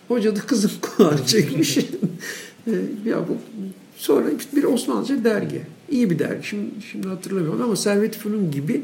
Hoca 0.07 0.35
da 0.35 0.39
kızın 0.39 0.71
kulağını 0.81 1.25
çekmiş. 1.25 1.77
ya 3.05 3.27
bu 3.27 3.37
sonra 3.97 4.27
bir 4.55 4.63
Osmanlıca 4.63 5.23
dergi. 5.23 5.61
İyi 5.89 6.09
bir 6.09 6.19
dergi. 6.19 6.47
Şimdi, 6.47 6.69
şimdi 6.91 7.07
hatırlamıyorum 7.07 7.61
ama 7.61 7.75
Servet 7.75 8.17
Fünun 8.17 8.51
gibi 8.51 8.83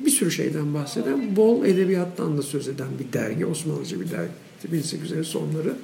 bir 0.00 0.10
sürü 0.10 0.30
şeyden 0.30 0.74
bahseden, 0.74 1.36
bol 1.36 1.64
edebiyattan 1.64 2.38
da 2.38 2.42
söz 2.42 2.68
eden 2.68 2.88
bir 2.98 3.12
dergi. 3.12 3.46
Osmanlıca 3.46 4.00
bir 4.00 4.10
dergi. 4.10 4.32
1800'lerin 4.64 5.24
sonları. 5.24 5.76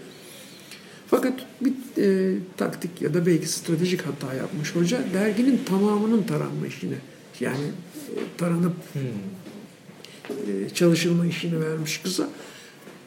Fakat 1.06 1.46
bir 1.60 1.72
e, 2.02 2.37
taktik 2.56 3.02
ya 3.02 3.14
da 3.14 3.26
belki 3.26 3.48
stratejik 3.48 4.02
hata 4.02 4.34
yapmış 4.34 4.74
hoca. 4.74 5.04
Derginin 5.14 5.60
tamamının 5.66 6.22
taranma 6.22 6.66
işini 6.66 6.94
yani 7.40 7.64
e, 7.64 8.18
taranıp 8.38 8.74
hmm. 8.92 9.02
e, 10.30 10.68
çalışılma 10.74 11.26
işini 11.26 11.60
vermiş 11.60 11.98
kıza. 11.98 12.28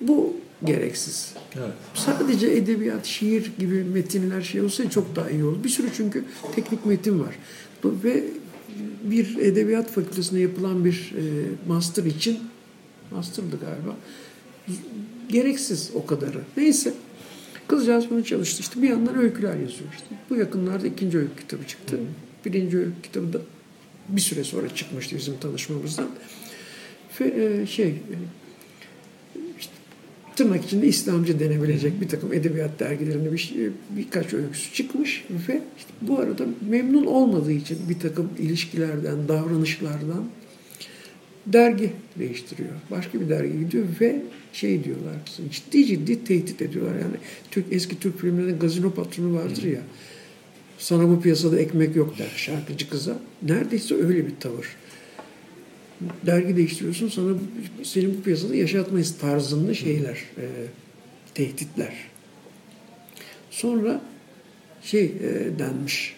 Bu 0.02 0.36
gereksiz. 0.64 1.34
Evet. 1.56 1.74
Sadece 1.94 2.48
edebiyat, 2.48 3.06
şiir 3.06 3.52
gibi 3.60 3.84
metinler 3.84 4.42
şey 4.42 4.62
olsa 4.62 4.90
çok 4.90 5.16
daha 5.16 5.30
iyi 5.30 5.44
olur. 5.44 5.64
Bir 5.64 5.70
sürü 5.70 5.88
çünkü 5.98 6.24
teknik 6.56 6.86
metin 6.86 7.20
var. 7.20 7.36
Ve 7.84 8.24
bir 9.04 9.38
edebiyat 9.38 9.92
fakültesinde 9.92 10.40
yapılan 10.40 10.86
bir 10.86 11.14
e, 11.18 11.24
master 11.68 12.04
için 12.04 12.40
master'dı 13.12 13.60
galiba. 13.62 13.96
Gereksiz 15.30 15.92
o 15.94 16.06
kadarı. 16.06 16.42
Neyse. 16.58 16.94
Kızcağız 17.68 18.10
bunu 18.10 18.24
çalıştı. 18.24 18.62
İşte 18.62 18.82
bir 18.82 18.90
yandan 18.90 19.18
öyküler 19.18 19.54
yazıyor 19.54 19.90
işte. 19.96 20.16
Bu 20.30 20.36
yakınlarda 20.36 20.88
ikinci 20.88 21.18
öykü 21.18 21.36
kitabı 21.40 21.68
çıktı. 21.68 22.00
Birinci 22.46 22.78
öykü 22.78 23.02
kitabı 23.04 23.34
da 23.34 23.42
bir 24.10 24.22
süre 24.22 24.44
sonra 24.44 24.76
çıkmıştı 24.76 25.16
bizim 25.16 25.38
tanışmamızdan. 25.40 26.10
Ve 27.20 27.26
e, 27.62 27.68
şey 27.68 27.88
e, 27.88 28.16
işte, 29.60 29.72
tırnak 30.36 30.66
içinde 30.66 30.88
İslamcı 30.88 31.40
denebilecek 31.40 32.02
bir 32.02 32.08
takım 32.08 32.34
edebiyat 32.34 32.80
dergilerinde 32.80 33.34
bir, 33.34 33.38
şey, 33.38 33.70
birkaç 33.90 34.34
öyküsü 34.34 34.74
çıkmış 34.74 35.26
ve 35.48 35.62
işte 35.78 35.90
bu 36.02 36.20
arada 36.20 36.46
memnun 36.70 37.06
olmadığı 37.06 37.52
için 37.52 37.78
bir 37.90 38.00
takım 38.00 38.30
ilişkilerden, 38.40 39.28
davranışlardan 39.28 40.24
dergi 41.54 41.92
değiştiriyor. 42.20 42.70
Başka 42.92 43.22
bir 43.22 43.30
dergi 43.30 43.60
gidiyor 43.60 43.86
ve 44.02 44.22
şey 44.54 44.84
diyorlar 44.84 45.16
ciddi 45.52 45.86
ciddi 45.86 46.24
tehdit 46.24 46.62
ediyorlar. 46.62 46.96
Yani 46.96 47.16
Türk 47.52 47.66
eski 47.72 48.00
Türk 48.00 48.20
filmlerinde 48.20 48.52
gazino 48.52 48.92
patronu 48.92 49.36
vardır 49.36 49.64
ya. 49.64 49.82
Sana 50.78 51.10
bu 51.10 51.22
piyasada 51.22 51.60
ekmek 51.60 51.96
yok 51.96 52.18
der 52.18 52.32
şarkıcı 52.36 52.90
kıza. 52.90 53.20
Neredeyse 53.42 53.96
öyle 53.96 54.28
bir 54.28 54.34
tavır. 54.40 54.68
Dergi 56.26 56.58
değiştiriyorsun 56.58 57.10
sana 57.10 57.38
senin 57.84 58.18
bu 58.18 58.22
piyasada 58.22 58.56
yaşatmayız 58.56 59.18
tarzında 59.18 59.74
şeyler, 59.74 60.16
e, 60.38 60.46
tehditler. 61.34 61.94
Sonra 63.52 64.02
şey 64.82 65.04
e, 65.04 65.60
denmiş. 65.60 66.16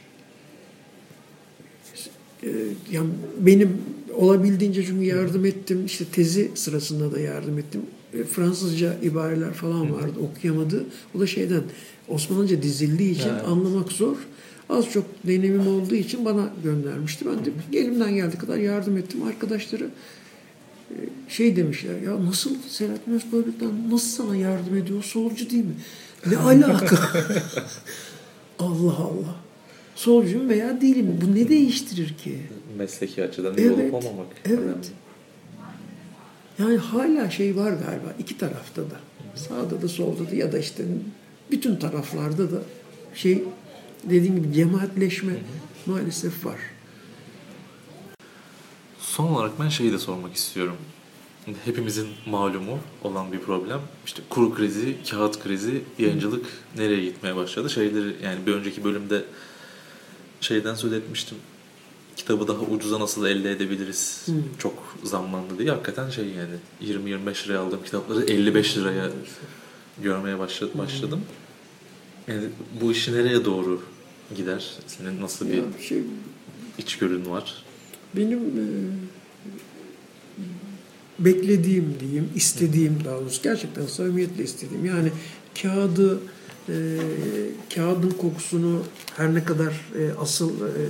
E, 2.43 2.49
yani 2.91 3.09
benim 3.39 3.77
olabildiğince 4.15 4.86
çünkü 4.86 5.06
yardım 5.06 5.45
ettim. 5.45 5.86
İşte 5.86 6.06
tezi 6.06 6.52
sırasında 6.56 7.12
da 7.12 7.19
yardım 7.19 7.60
ettim. 7.60 7.82
E, 8.13 8.24
Fransızca 8.24 8.93
ibareler 9.04 9.54
falan 9.54 9.93
vardı 9.93 10.19
okuyamadı. 10.32 10.86
O 11.15 11.19
da 11.19 11.28
şeyden 11.28 11.63
Osmanlıca 12.08 12.62
dizildiği 12.62 13.12
için 13.12 13.30
evet. 13.30 13.48
anlamak 13.48 13.91
zor. 13.91 14.17
Az 14.69 14.91
çok 14.91 15.06
deneyimim 15.28 15.67
olduğu 15.67 15.95
için 15.95 16.26
bana 16.26 16.54
göndermişti. 16.63 17.26
Ben 17.26 17.45
de 17.45 17.80
elimden 17.80 18.15
geldiği 18.15 18.38
kadar 18.38 18.58
yardım 18.58 18.98
ettim. 18.98 19.24
Arkadaşları 19.24 19.89
e, 20.89 20.95
şey 21.30 21.56
demişler 21.56 22.02
ya 22.02 22.26
nasıl 22.26 22.56
Selahattin 22.67 23.12
Özbörlük'ten 23.12 23.91
nasıl 23.91 24.24
sana 24.24 24.36
yardım 24.36 24.78
ediyor? 24.78 25.04
Solcu 25.04 25.50
değil 25.50 25.65
mi? 25.65 25.76
Ne 26.26 26.38
alaka? 26.38 27.10
Allah 28.60 28.95
Allah. 28.98 29.48
Solcuyum 29.99 30.49
veya 30.49 30.81
değilim. 30.81 31.19
Bu 31.21 31.35
ne 31.35 31.49
değiştirir 31.49 32.13
ki? 32.17 32.39
Mesleki 32.77 33.23
açıdan 33.23 33.53
Evet, 33.57 33.71
olup 33.71 33.93
olmamak. 33.93 34.27
evet. 34.45 34.59
önemli. 34.59 34.88
Yani 36.59 36.77
hala 36.77 37.29
şey 37.29 37.55
var 37.55 37.71
galiba 37.71 38.13
iki 38.19 38.38
tarafta 38.38 38.81
da. 38.81 38.99
Sağda 39.35 39.81
da 39.81 39.88
solda 39.88 40.31
da 40.31 40.35
ya 40.35 40.51
da 40.51 40.59
işte 40.59 40.83
bütün 41.51 41.75
taraflarda 41.75 42.51
da 42.51 42.62
şey 43.15 43.43
dediğim 44.03 44.35
gibi 44.43 44.53
cemaatleşme 44.53 45.33
maalesef 45.85 46.45
var. 46.45 46.59
Son 48.99 49.27
olarak 49.27 49.59
ben 49.59 49.69
şeyi 49.69 49.91
de 49.91 49.99
sormak 49.99 50.35
istiyorum. 50.35 50.75
Hepimizin 51.65 52.07
malumu 52.25 52.79
olan 53.03 53.31
bir 53.31 53.39
problem. 53.39 53.79
İşte 54.05 54.21
kuru 54.29 54.53
krizi, 54.53 54.95
kağıt 55.09 55.39
krizi, 55.43 55.81
yayıncılık 55.99 56.45
nereye 56.77 57.05
gitmeye 57.05 57.35
başladı? 57.35 57.69
Şeyleri 57.69 58.15
yani 58.23 58.45
bir 58.45 58.53
önceki 58.53 58.83
bölümde 58.83 59.23
şeyden 60.41 60.75
söz 60.75 60.93
etmiştim. 60.93 61.38
Kitabı 62.15 62.47
daha 62.47 62.60
ucuza 62.60 62.99
nasıl 62.99 63.25
elde 63.25 63.52
edebiliriz? 63.52 64.21
Hı. 64.25 64.32
Çok 64.60 64.97
zamlandı 65.04 65.60
diye. 65.60 65.69
Hakikaten 65.69 66.10
şey 66.10 66.25
yani 66.25 66.56
20-25 67.06 67.45
liraya 67.47 67.60
aldığım 67.60 67.84
kitapları 67.84 68.23
55 68.25 68.78
liraya 68.78 69.10
görmeye 70.04 70.39
başladım. 70.39 70.73
başladım. 70.78 71.21
Yani 72.28 72.43
bu 72.82 72.91
işi 72.91 73.13
nereye 73.13 73.45
doğru 73.45 73.82
gider? 74.36 74.71
Senin 74.88 75.21
nasıl 75.21 75.47
bir 75.47 75.54
Ya 75.54 75.63
şey 75.88 76.04
içgörün 76.78 77.25
var? 77.30 77.63
benim 78.15 78.39
e, 78.39 78.63
beklediğim 81.19 81.95
diyeyim, 81.99 82.30
istediğim 82.36 82.97
daha 83.06 83.21
doğrusu 83.21 83.43
gerçekten 83.43 83.86
samimiyetle 83.86 84.43
istediğim 84.43 84.86
yani 84.86 85.12
kağıdı 85.62 86.19
e, 86.69 86.75
kağıdın 87.75 88.10
kokusunu 88.12 88.84
her 89.17 89.36
ne 89.36 89.43
kadar 89.43 89.73
e, 89.99 90.12
asıl 90.21 90.49
e, 90.49 90.84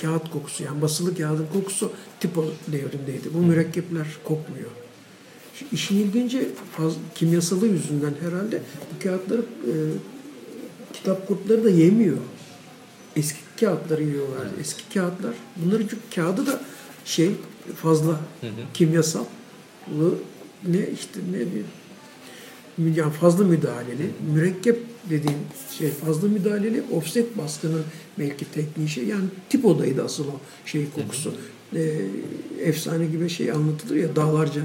kağıt 0.00 0.30
kokusu 0.30 0.64
yani 0.64 0.82
basılı 0.82 1.16
kağıdın 1.16 1.46
kokusu 1.52 1.92
tipo 2.20 2.44
devrindeydi. 2.72 3.34
Bu 3.34 3.38
mürekkepler 3.38 4.06
kokmuyor. 4.24 4.70
Şu 5.54 5.64
İşin 5.72 5.96
ilginci 5.96 6.48
faz, 6.76 6.92
kimyasalı 7.14 7.66
yüzünden 7.66 8.14
herhalde 8.20 8.62
bu 8.94 9.02
kağıtları 9.02 9.40
e, 9.40 9.72
kitap 10.92 11.28
kurtları 11.28 11.64
da 11.64 11.70
yemiyor. 11.70 12.16
Eski 13.16 13.38
kağıtları 13.60 14.02
yiyorlar. 14.02 14.46
Eski 14.60 14.94
kağıtlar. 14.94 15.34
Bunların 15.56 15.86
çünkü 15.86 16.14
kağıdı 16.14 16.46
da 16.46 16.60
şey 17.04 17.30
fazla 17.82 18.20
kimyasal 18.74 19.24
ne 20.68 20.88
işte 20.90 21.20
ne 21.32 21.38
bir 21.38 21.64
yani 22.78 23.12
fazla 23.12 23.44
müdahaleli 23.44 24.10
mürekkep 24.34 24.78
dediğim 25.10 25.38
şey 25.78 25.90
fazla 25.90 26.28
müdahaleli 26.28 26.82
offset 26.92 27.38
baskının 27.38 27.82
belki 28.18 28.44
tekniği 28.52 28.88
şey 28.88 29.04
yani 29.04 29.24
tipodaydı 29.50 30.04
asıl 30.04 30.24
o 30.24 30.40
şey 30.66 30.86
kokusu. 30.90 31.34
Ee, 31.74 31.92
efsane 32.60 33.06
gibi 33.06 33.28
şey 33.28 33.50
anlatılır 33.50 33.96
ya 33.96 34.16
dağlarca 34.16 34.62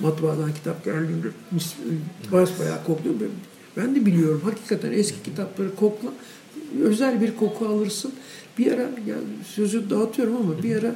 matbaadan 0.00 0.54
kitap 0.54 0.84
geldiğinde 0.84 1.26
mis, 1.50 1.74
bayağı 2.32 2.84
kokluyor. 2.84 3.14
Ben 3.76 3.94
de 3.94 4.06
biliyorum 4.06 4.42
hakikaten 4.44 4.92
eski 4.92 5.22
kitapları 5.22 5.74
kokla 5.74 6.08
özel 6.82 7.20
bir 7.20 7.36
koku 7.36 7.66
alırsın. 7.66 8.12
Bir 8.58 8.72
ara 8.72 8.82
ya 8.82 9.16
sözü 9.54 9.90
dağıtıyorum 9.90 10.36
ama 10.36 10.62
bir 10.62 10.76
ara 10.76 10.94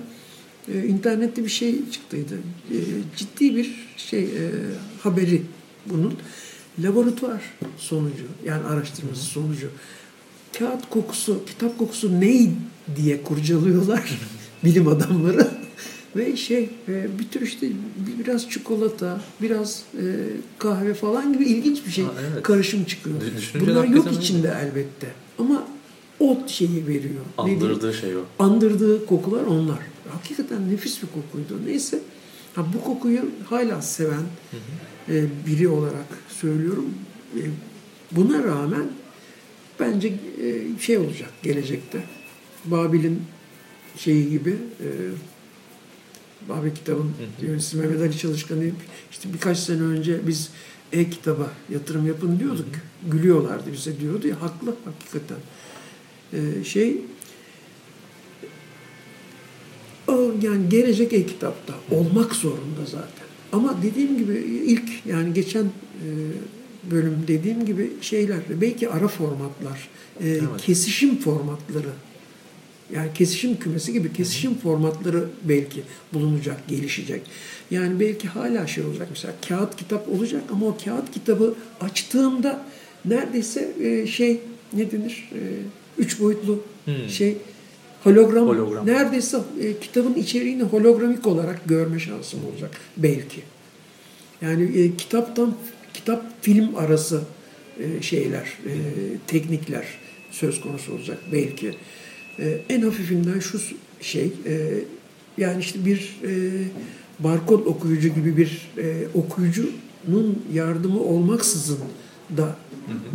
e, 0.75 0.87
internette 0.87 1.44
bir 1.44 1.48
şey 1.48 1.90
çıktıydı. 1.90 2.35
E, 2.70 2.77
ciddi 3.16 3.57
bir 3.57 3.88
şey 3.96 4.22
e, 4.22 4.51
haberi 5.03 5.42
bunun. 5.87 6.14
Laboratuvar 6.79 7.43
sonucu 7.79 8.25
yani 8.45 8.65
araştırması 8.65 9.23
sonucu. 9.23 9.69
Kağıt 10.59 10.91
kokusu, 10.91 11.45
kitap 11.47 11.79
kokusu 11.79 12.21
ney 12.21 12.51
diye 12.97 13.23
kurcalıyorlar 13.23 14.19
bilim 14.65 14.89
adamları. 14.89 15.49
Ve 16.17 16.37
şey 16.37 16.71
e, 16.89 17.19
bir 17.19 17.29
tür 17.29 17.41
işte 17.41 17.69
bir- 17.71 18.25
biraz 18.25 18.51
çikolata, 18.51 19.21
biraz 19.43 19.83
e, 19.99 20.03
kahve 20.59 20.95
falan 20.95 21.33
gibi 21.33 21.45
ilginç 21.45 21.87
bir 21.87 21.91
şey 21.91 22.05
Ha, 22.05 22.11
evet. 22.33 22.43
karışım 22.43 22.85
çıkıyor. 22.85 23.17
Dü- 23.21 23.37
düşününce 23.37 23.71
Bunlar 23.71 23.85
yok 23.85 24.07
öyle. 24.07 24.19
içinde 24.19 24.55
elbette. 24.63 25.07
Ama 25.39 25.65
o 26.21 26.39
şeyi 26.47 26.87
veriyor. 26.87 27.21
Ne? 27.39 27.43
Andırdığı 27.43 27.95
şey 27.95 28.17
o. 28.17 28.21
andırdığı 28.39 29.07
kokular 29.07 29.43
onlar. 29.43 29.79
Hakikaten 30.13 30.73
nefis 30.73 31.03
bir 31.03 31.09
kokuydu. 31.09 31.61
Neyse 31.67 31.99
ha, 32.55 32.67
bu 32.75 32.85
kokuyu 32.85 33.31
hala 33.45 33.83
seven 33.83 34.23
e, 35.09 35.25
biri 35.47 35.69
olarak 35.69 36.07
söylüyorum. 36.29 36.95
E, 37.37 37.43
buna 38.12 38.45
rağmen 38.45 38.87
bence 39.81 40.09
e, 40.09 40.79
şey 40.81 40.99
olacak 40.99 41.31
gelecekte. 41.43 42.05
Babil'in 42.65 43.23
şeyi 43.97 44.31
gibi 44.31 44.51
e, 44.81 44.88
Babil 46.49 46.71
kitabın 46.71 47.12
yöneticisi 47.43 47.77
Mehmet 47.77 48.01
Ali 48.01 48.19
Çalışkan'ı 48.19 48.71
işte 49.11 49.33
birkaç 49.33 49.59
sene 49.59 49.83
önce 49.83 50.27
biz 50.27 50.51
e-kitaba 50.93 51.51
yatırım 51.71 52.07
yapın 52.07 52.38
diyorduk. 52.38 52.67
Gülüyorlardı 53.07 53.73
bize 53.73 54.01
diyordu 54.01 54.29
ya 54.29 54.43
haklı 54.43 54.75
hakikaten. 54.85 55.37
E, 56.33 56.65
şey 56.65 57.01
yani 60.43 60.69
gelecek 60.69 61.12
e-kitapta 61.12 61.75
olmak 61.91 62.35
zorunda 62.35 62.85
zaten. 62.87 63.27
Ama 63.53 63.83
dediğim 63.83 64.19
gibi 64.19 64.33
ilk 64.67 65.07
yani 65.07 65.35
geçen 65.35 65.65
e, 65.65 66.09
bölüm 66.91 67.25
dediğim 67.29 67.67
gibi 67.67 67.91
şeyler 68.01 68.38
belki 68.61 68.88
ara 68.91 69.09
formatlar, 69.09 69.88
e, 70.21 70.29
Evet. 70.29 70.43
kesişim 70.67 71.19
formatları 71.19 71.88
yani 72.95 73.11
kesişim 73.15 73.57
kümesi 73.59 73.93
gibi 73.93 74.12
kesişim 74.12 74.55
formatları 74.55 75.25
belki 75.45 75.83
bulunacak, 76.12 76.69
gelişecek. 76.69 77.23
Yani 77.71 78.01
belki 78.01 78.29
hala 78.29 78.67
şey 78.67 78.85
olacak 78.85 79.09
mesela 79.11 79.35
kağıt 79.49 79.77
kitap 79.77 80.09
olacak 80.09 80.43
ama 80.53 80.67
o 80.67 80.77
kağıt 80.85 81.11
kitabı 81.12 81.55
açtığımda 81.81 82.65
neredeyse 83.05 83.73
e, 83.81 84.07
şey 84.07 84.41
ne 84.73 84.93
denir? 84.93 85.31
Üç 85.99 86.21
boyutlu 86.21 86.62
şey 87.09 87.37
hologram, 88.05 88.47
Hologram. 88.47 88.87
neredeyse 88.87 89.38
e, 89.61 89.79
kitabın 89.81 90.15
içeriğini 90.15 90.62
hologramik 90.62 91.27
olarak 91.27 91.61
görme 91.69 91.99
şansım 91.99 92.41
olacak 92.53 92.71
belki. 92.97 93.41
Yani 94.43 94.79
e, 94.79 94.97
kitaptan 94.97 95.55
kitap 95.95 96.25
film 96.43 96.77
arası 96.77 97.21
e, 97.79 98.03
şeyler, 98.03 98.59
e, 98.67 98.73
teknikler 99.27 99.87
söz 100.31 100.61
konusu 100.61 100.93
olacak 100.95 101.19
belki. 101.33 101.75
E, 102.38 102.59
en 102.69 102.83
hafifinden 102.83 103.41
şu 103.41 103.61
şey, 104.01 104.33
e, 104.47 104.71
yani 105.38 105.61
işte 105.61 105.85
bir 105.85 106.17
e, 106.25 106.31
barkod 107.19 107.67
okuyucu 107.67 108.09
gibi 108.09 108.37
bir 108.37 108.69
e, 108.79 109.07
okuyucunun 109.15 110.43
yardımı 110.53 111.01
olmaksızın 111.03 111.79
da 112.37 112.57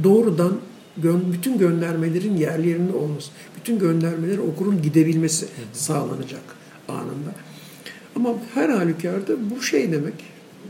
doğrudan 0.04 0.58
gön- 0.98 1.34
bütün 1.34 1.58
göndermelerin 1.58 2.38
yerlerinde 2.38 2.94
olması, 2.94 3.32
bütün 3.58 3.80
göndermeleri 3.80 4.42
okurun 4.42 4.82
gidebilmesi 4.82 5.48
sağlanacak 5.74 6.42
anında. 6.88 7.32
Ama 8.16 8.34
her 8.54 8.70
halükarda 8.70 9.34
bu 9.50 9.62
şey 9.62 9.92
demek, 9.92 10.14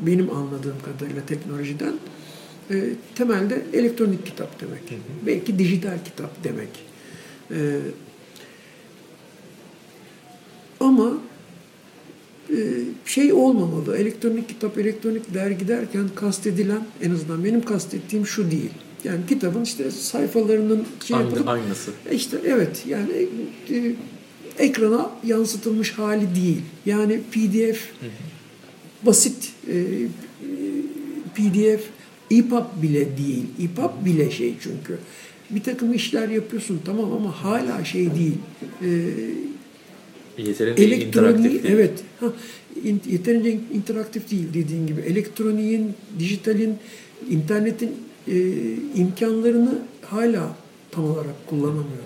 benim 0.02 0.36
anladığım 0.36 0.76
kadarıyla 0.86 1.26
teknolojiden 1.26 1.94
e, 2.72 2.84
temelde 3.16 3.64
elektronik 3.74 4.26
kitap 4.26 4.62
demek. 4.62 4.82
Belki 5.26 5.60
dijital 5.60 5.98
kitap 6.06 6.44
demek. 6.44 6.70
E, 7.52 7.80
ama 10.80 11.14
e, 12.50 12.56
şey 13.06 13.34
olmamalı. 13.34 13.98
Elektronik 13.98 14.50
kitap, 14.50 14.78
elektronik 14.78 15.34
dergi 15.34 15.68
derken 15.68 16.10
kastedilen 16.16 16.86
en 17.02 17.12
azından 17.12 17.44
benim 17.44 17.62
kastettiğim 17.62 18.28
şu 18.28 18.52
değil. 18.52 18.72
Yani 19.08 19.20
kitabın 19.30 19.64
işte 19.64 19.92
sayfalarının 19.92 20.84
şey 21.08 21.18
Aynı, 21.18 21.26
yapılıp 21.28 21.48
aynısı. 21.48 21.92
e 22.10 22.16
İşte 22.16 22.38
evet 22.46 22.84
yani 22.88 23.12
e, 23.72 23.92
ekrana 24.60 25.12
yansıtılmış 25.26 25.92
hali 25.92 26.36
değil. 26.36 26.62
Yani 26.86 27.20
PDF 27.32 27.80
basit 29.06 29.52
e, 29.68 29.78
e, 29.78 29.82
PDF 31.36 31.84
EPUB 32.32 32.82
bile 32.82 33.18
değil. 33.18 33.44
EPUB 33.64 34.06
bile 34.06 34.32
şey 34.32 34.54
çünkü. 34.64 34.98
Bir 35.50 35.64
takım 35.64 35.94
işler 35.94 36.30
yapıyorsun 36.30 36.82
tamam 36.86 37.12
ama 37.14 37.44
hala 37.44 37.86
şey 37.86 38.06
değil. 38.16 38.36
E, 38.84 38.88
Yeterince 40.44 40.84
elektroniği 40.84 41.62
evet 41.68 41.92
ha, 42.20 42.26
in- 42.84 43.02
yeterince 43.12 43.60
interaktif 43.74 44.32
değil 44.32 44.46
dediğin 44.54 44.88
gibi 44.88 45.02
elektroniğin 45.02 45.94
dijitalin 46.20 46.76
internetin 47.30 47.92
e, 48.28 48.74
imkanlarını 48.96 49.80
hala 50.06 50.56
tam 50.92 51.06
olarak 51.06 51.48
kullanamıyor. 51.48 52.04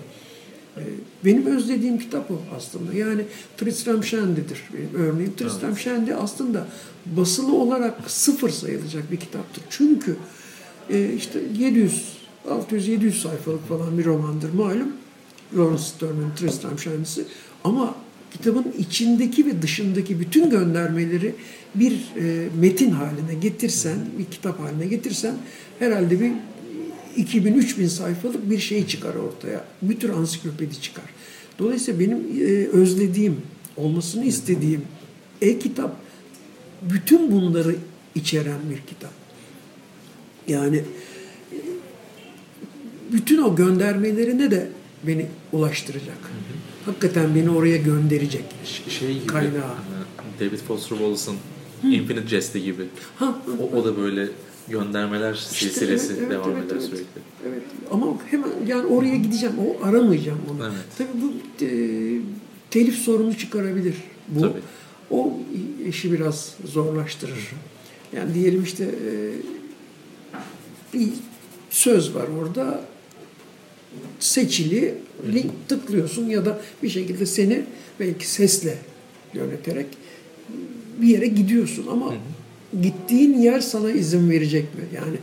E, 0.76 0.82
benim 1.24 1.46
özlediğim 1.46 1.98
kitap 1.98 2.30
o 2.30 2.34
aslında. 2.56 2.94
Yani 2.94 3.24
Tristram 3.56 4.04
Shandy'dir 4.04 4.62
benim 4.72 5.06
örneğim. 5.06 5.36
Tristram 5.36 5.76
Shandy 5.76 6.14
aslında 6.14 6.66
basılı 7.06 7.54
olarak 7.54 8.10
sıfır 8.10 8.50
sayılacak 8.50 9.12
bir 9.12 9.16
kitaptır. 9.16 9.64
Çünkü 9.70 10.16
e, 10.90 11.12
işte 11.12 11.40
700 11.58 12.22
600-700 12.48 13.12
sayfalık 13.12 13.68
falan 13.68 13.98
bir 13.98 14.04
romandır 14.04 14.54
malum. 14.54 14.92
Lawrence 15.56 15.82
Stern'ın 15.82 16.32
Tristram 16.36 16.78
Shandy'si. 16.78 17.24
Ama 17.64 17.94
kitabın 18.32 18.66
içindeki 18.78 19.46
ve 19.46 19.62
dışındaki 19.62 20.20
bütün 20.20 20.50
göndermeleri 20.50 21.34
bir 21.74 21.92
e, 21.92 22.48
metin 22.60 22.90
haline 22.90 23.34
getirsen, 23.34 23.98
bir 24.18 24.24
kitap 24.24 24.60
haline 24.60 24.86
getirsen 24.86 25.34
herhalde 25.78 26.20
bir 26.20 26.32
2000-3000 27.16 27.86
sayfalık 27.86 28.50
bir 28.50 28.58
şey 28.58 28.86
çıkar 28.86 29.14
ortaya. 29.14 29.64
Bir 29.82 30.00
tür 30.00 30.10
ansiklopedi 30.10 30.80
çıkar. 30.80 31.04
Dolayısıyla 31.58 32.00
benim 32.00 32.18
e, 32.18 32.44
özlediğim, 32.66 33.36
olmasını 33.76 34.24
istediğim 34.24 34.82
e-kitap 35.40 35.96
bütün 36.82 37.32
bunları 37.32 37.76
içeren 38.14 38.58
bir 38.70 38.86
kitap. 38.86 39.12
Yani 40.48 40.76
e, 40.76 41.56
bütün 43.12 43.42
o 43.42 43.56
göndermelerine 43.56 44.50
de 44.50 44.68
beni 45.06 45.26
ulaştıracak. 45.52 46.18
Hakikaten 46.86 47.34
beni 47.34 47.50
oraya 47.50 47.76
gönderecek. 47.76 48.44
Şey 48.88 49.14
gibi. 49.14 49.26
Kaynağı. 49.26 49.52
hani 49.52 50.40
David 50.40 50.58
Foster 50.58 50.96
Wallace'ın 50.96 51.36
Infinite 51.92 52.28
Jest'i 52.28 52.62
gibi. 52.62 52.82
Ha, 53.16 53.38
O, 53.60 53.76
o 53.76 53.84
da 53.84 53.96
böyle 53.96 54.28
göndermeler 54.68 55.34
silsilesi 55.34 56.06
evet, 56.12 56.18
evet, 56.20 56.30
devam 56.30 56.50
evet, 56.50 56.66
eder 56.66 56.74
evet. 56.74 56.84
sürekli. 56.84 57.20
Evet 57.48 57.62
ama 57.90 58.06
hemen 58.30 58.50
yani 58.66 58.86
oraya 58.86 59.16
gideceğim. 59.16 59.54
O 59.58 59.84
aramayacağım 59.86 60.40
onu. 60.50 60.64
Evet. 60.64 60.74
Tabii 60.98 61.22
bu 61.22 61.32
e, 61.64 61.68
telif 62.70 62.94
sorunu 62.94 63.38
çıkarabilir. 63.38 63.94
Bu 64.28 64.40
Tabii. 64.40 64.60
o 65.10 65.32
işi 65.88 66.12
biraz 66.12 66.54
zorlaştırır. 66.64 67.50
Yani 68.16 68.34
diyelim 68.34 68.62
işte 68.62 68.84
e, 68.84 69.10
bir 70.94 71.08
söz 71.70 72.14
var 72.14 72.26
orada 72.40 72.80
seçili 74.20 74.94
link 75.34 75.52
tıklıyorsun 75.68 76.28
ya 76.28 76.44
da 76.46 76.60
bir 76.82 76.88
şekilde 76.88 77.26
seni 77.26 77.62
belki 78.00 78.30
sesle 78.30 78.78
yöneterek 79.34 79.86
bir 81.02 81.08
yere 81.08 81.26
gidiyorsun 81.26 81.86
ama 81.90 82.14
gittiğin 82.82 83.38
yer 83.42 83.60
sana 83.60 83.90
izin 83.90 84.30
verecek 84.30 84.74
mi? 84.74 84.84
Yani 84.94 85.16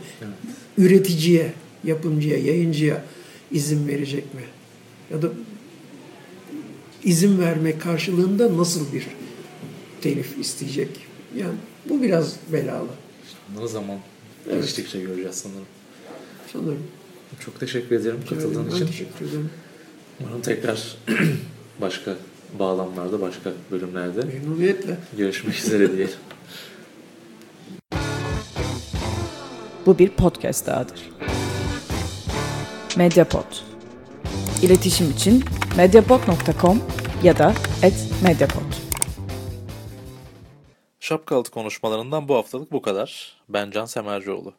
üreticiye, 0.78 1.52
yapımcıya, 1.84 2.38
yayıncıya 2.38 3.04
izin 3.52 3.88
verecek 3.88 4.34
mi? 4.34 4.40
Ya 5.12 5.22
da 5.22 5.28
izin 7.04 7.38
verme 7.38 7.78
karşılığında 7.78 8.56
nasıl 8.58 8.92
bir 8.92 9.06
telif 10.00 10.38
isteyecek? 10.38 10.88
Yani 11.36 11.54
bu 11.88 12.02
biraz 12.02 12.36
belalı 12.52 12.88
Bunları 13.54 13.68
zaman 13.68 13.98
Evet. 14.50 14.62
geçtikçe 14.62 15.00
göreceğiz 15.00 15.34
sanırım. 15.36 15.66
sanırım. 16.52 16.82
Çok 17.38 17.60
teşekkür 17.60 17.96
ederim 17.96 18.20
katıldığın 18.28 18.66
Ben 18.70 18.74
için. 18.76 18.86
teşekkür 18.86 19.26
ederim. 19.28 19.50
Umarım 20.20 20.40
tekrar 20.42 20.96
başka 21.80 22.14
bağlamlarda, 22.58 23.20
başka 23.20 23.52
bölümlerde 23.70 24.20
Memnuniyetle. 24.20 24.96
görüşmek 25.16 25.56
üzere 25.58 25.92
diyelim. 25.96 26.14
Bu 29.86 29.98
bir 29.98 30.08
podcast 30.10 30.66
dahadır. 30.66 31.10
Mediapod. 32.96 33.44
İletişim 34.62 35.10
için 35.10 35.44
mediapod.com 35.76 36.82
ya 37.22 37.38
da 37.38 37.54
@mediapod. 38.22 38.62
Şapkalı 41.00 41.42
konuşmalarından 41.42 42.28
bu 42.28 42.34
haftalık 42.34 42.72
bu 42.72 42.82
kadar. 42.82 43.36
Ben 43.48 43.70
Can 43.70 43.84
Semercioğlu. 43.84 44.54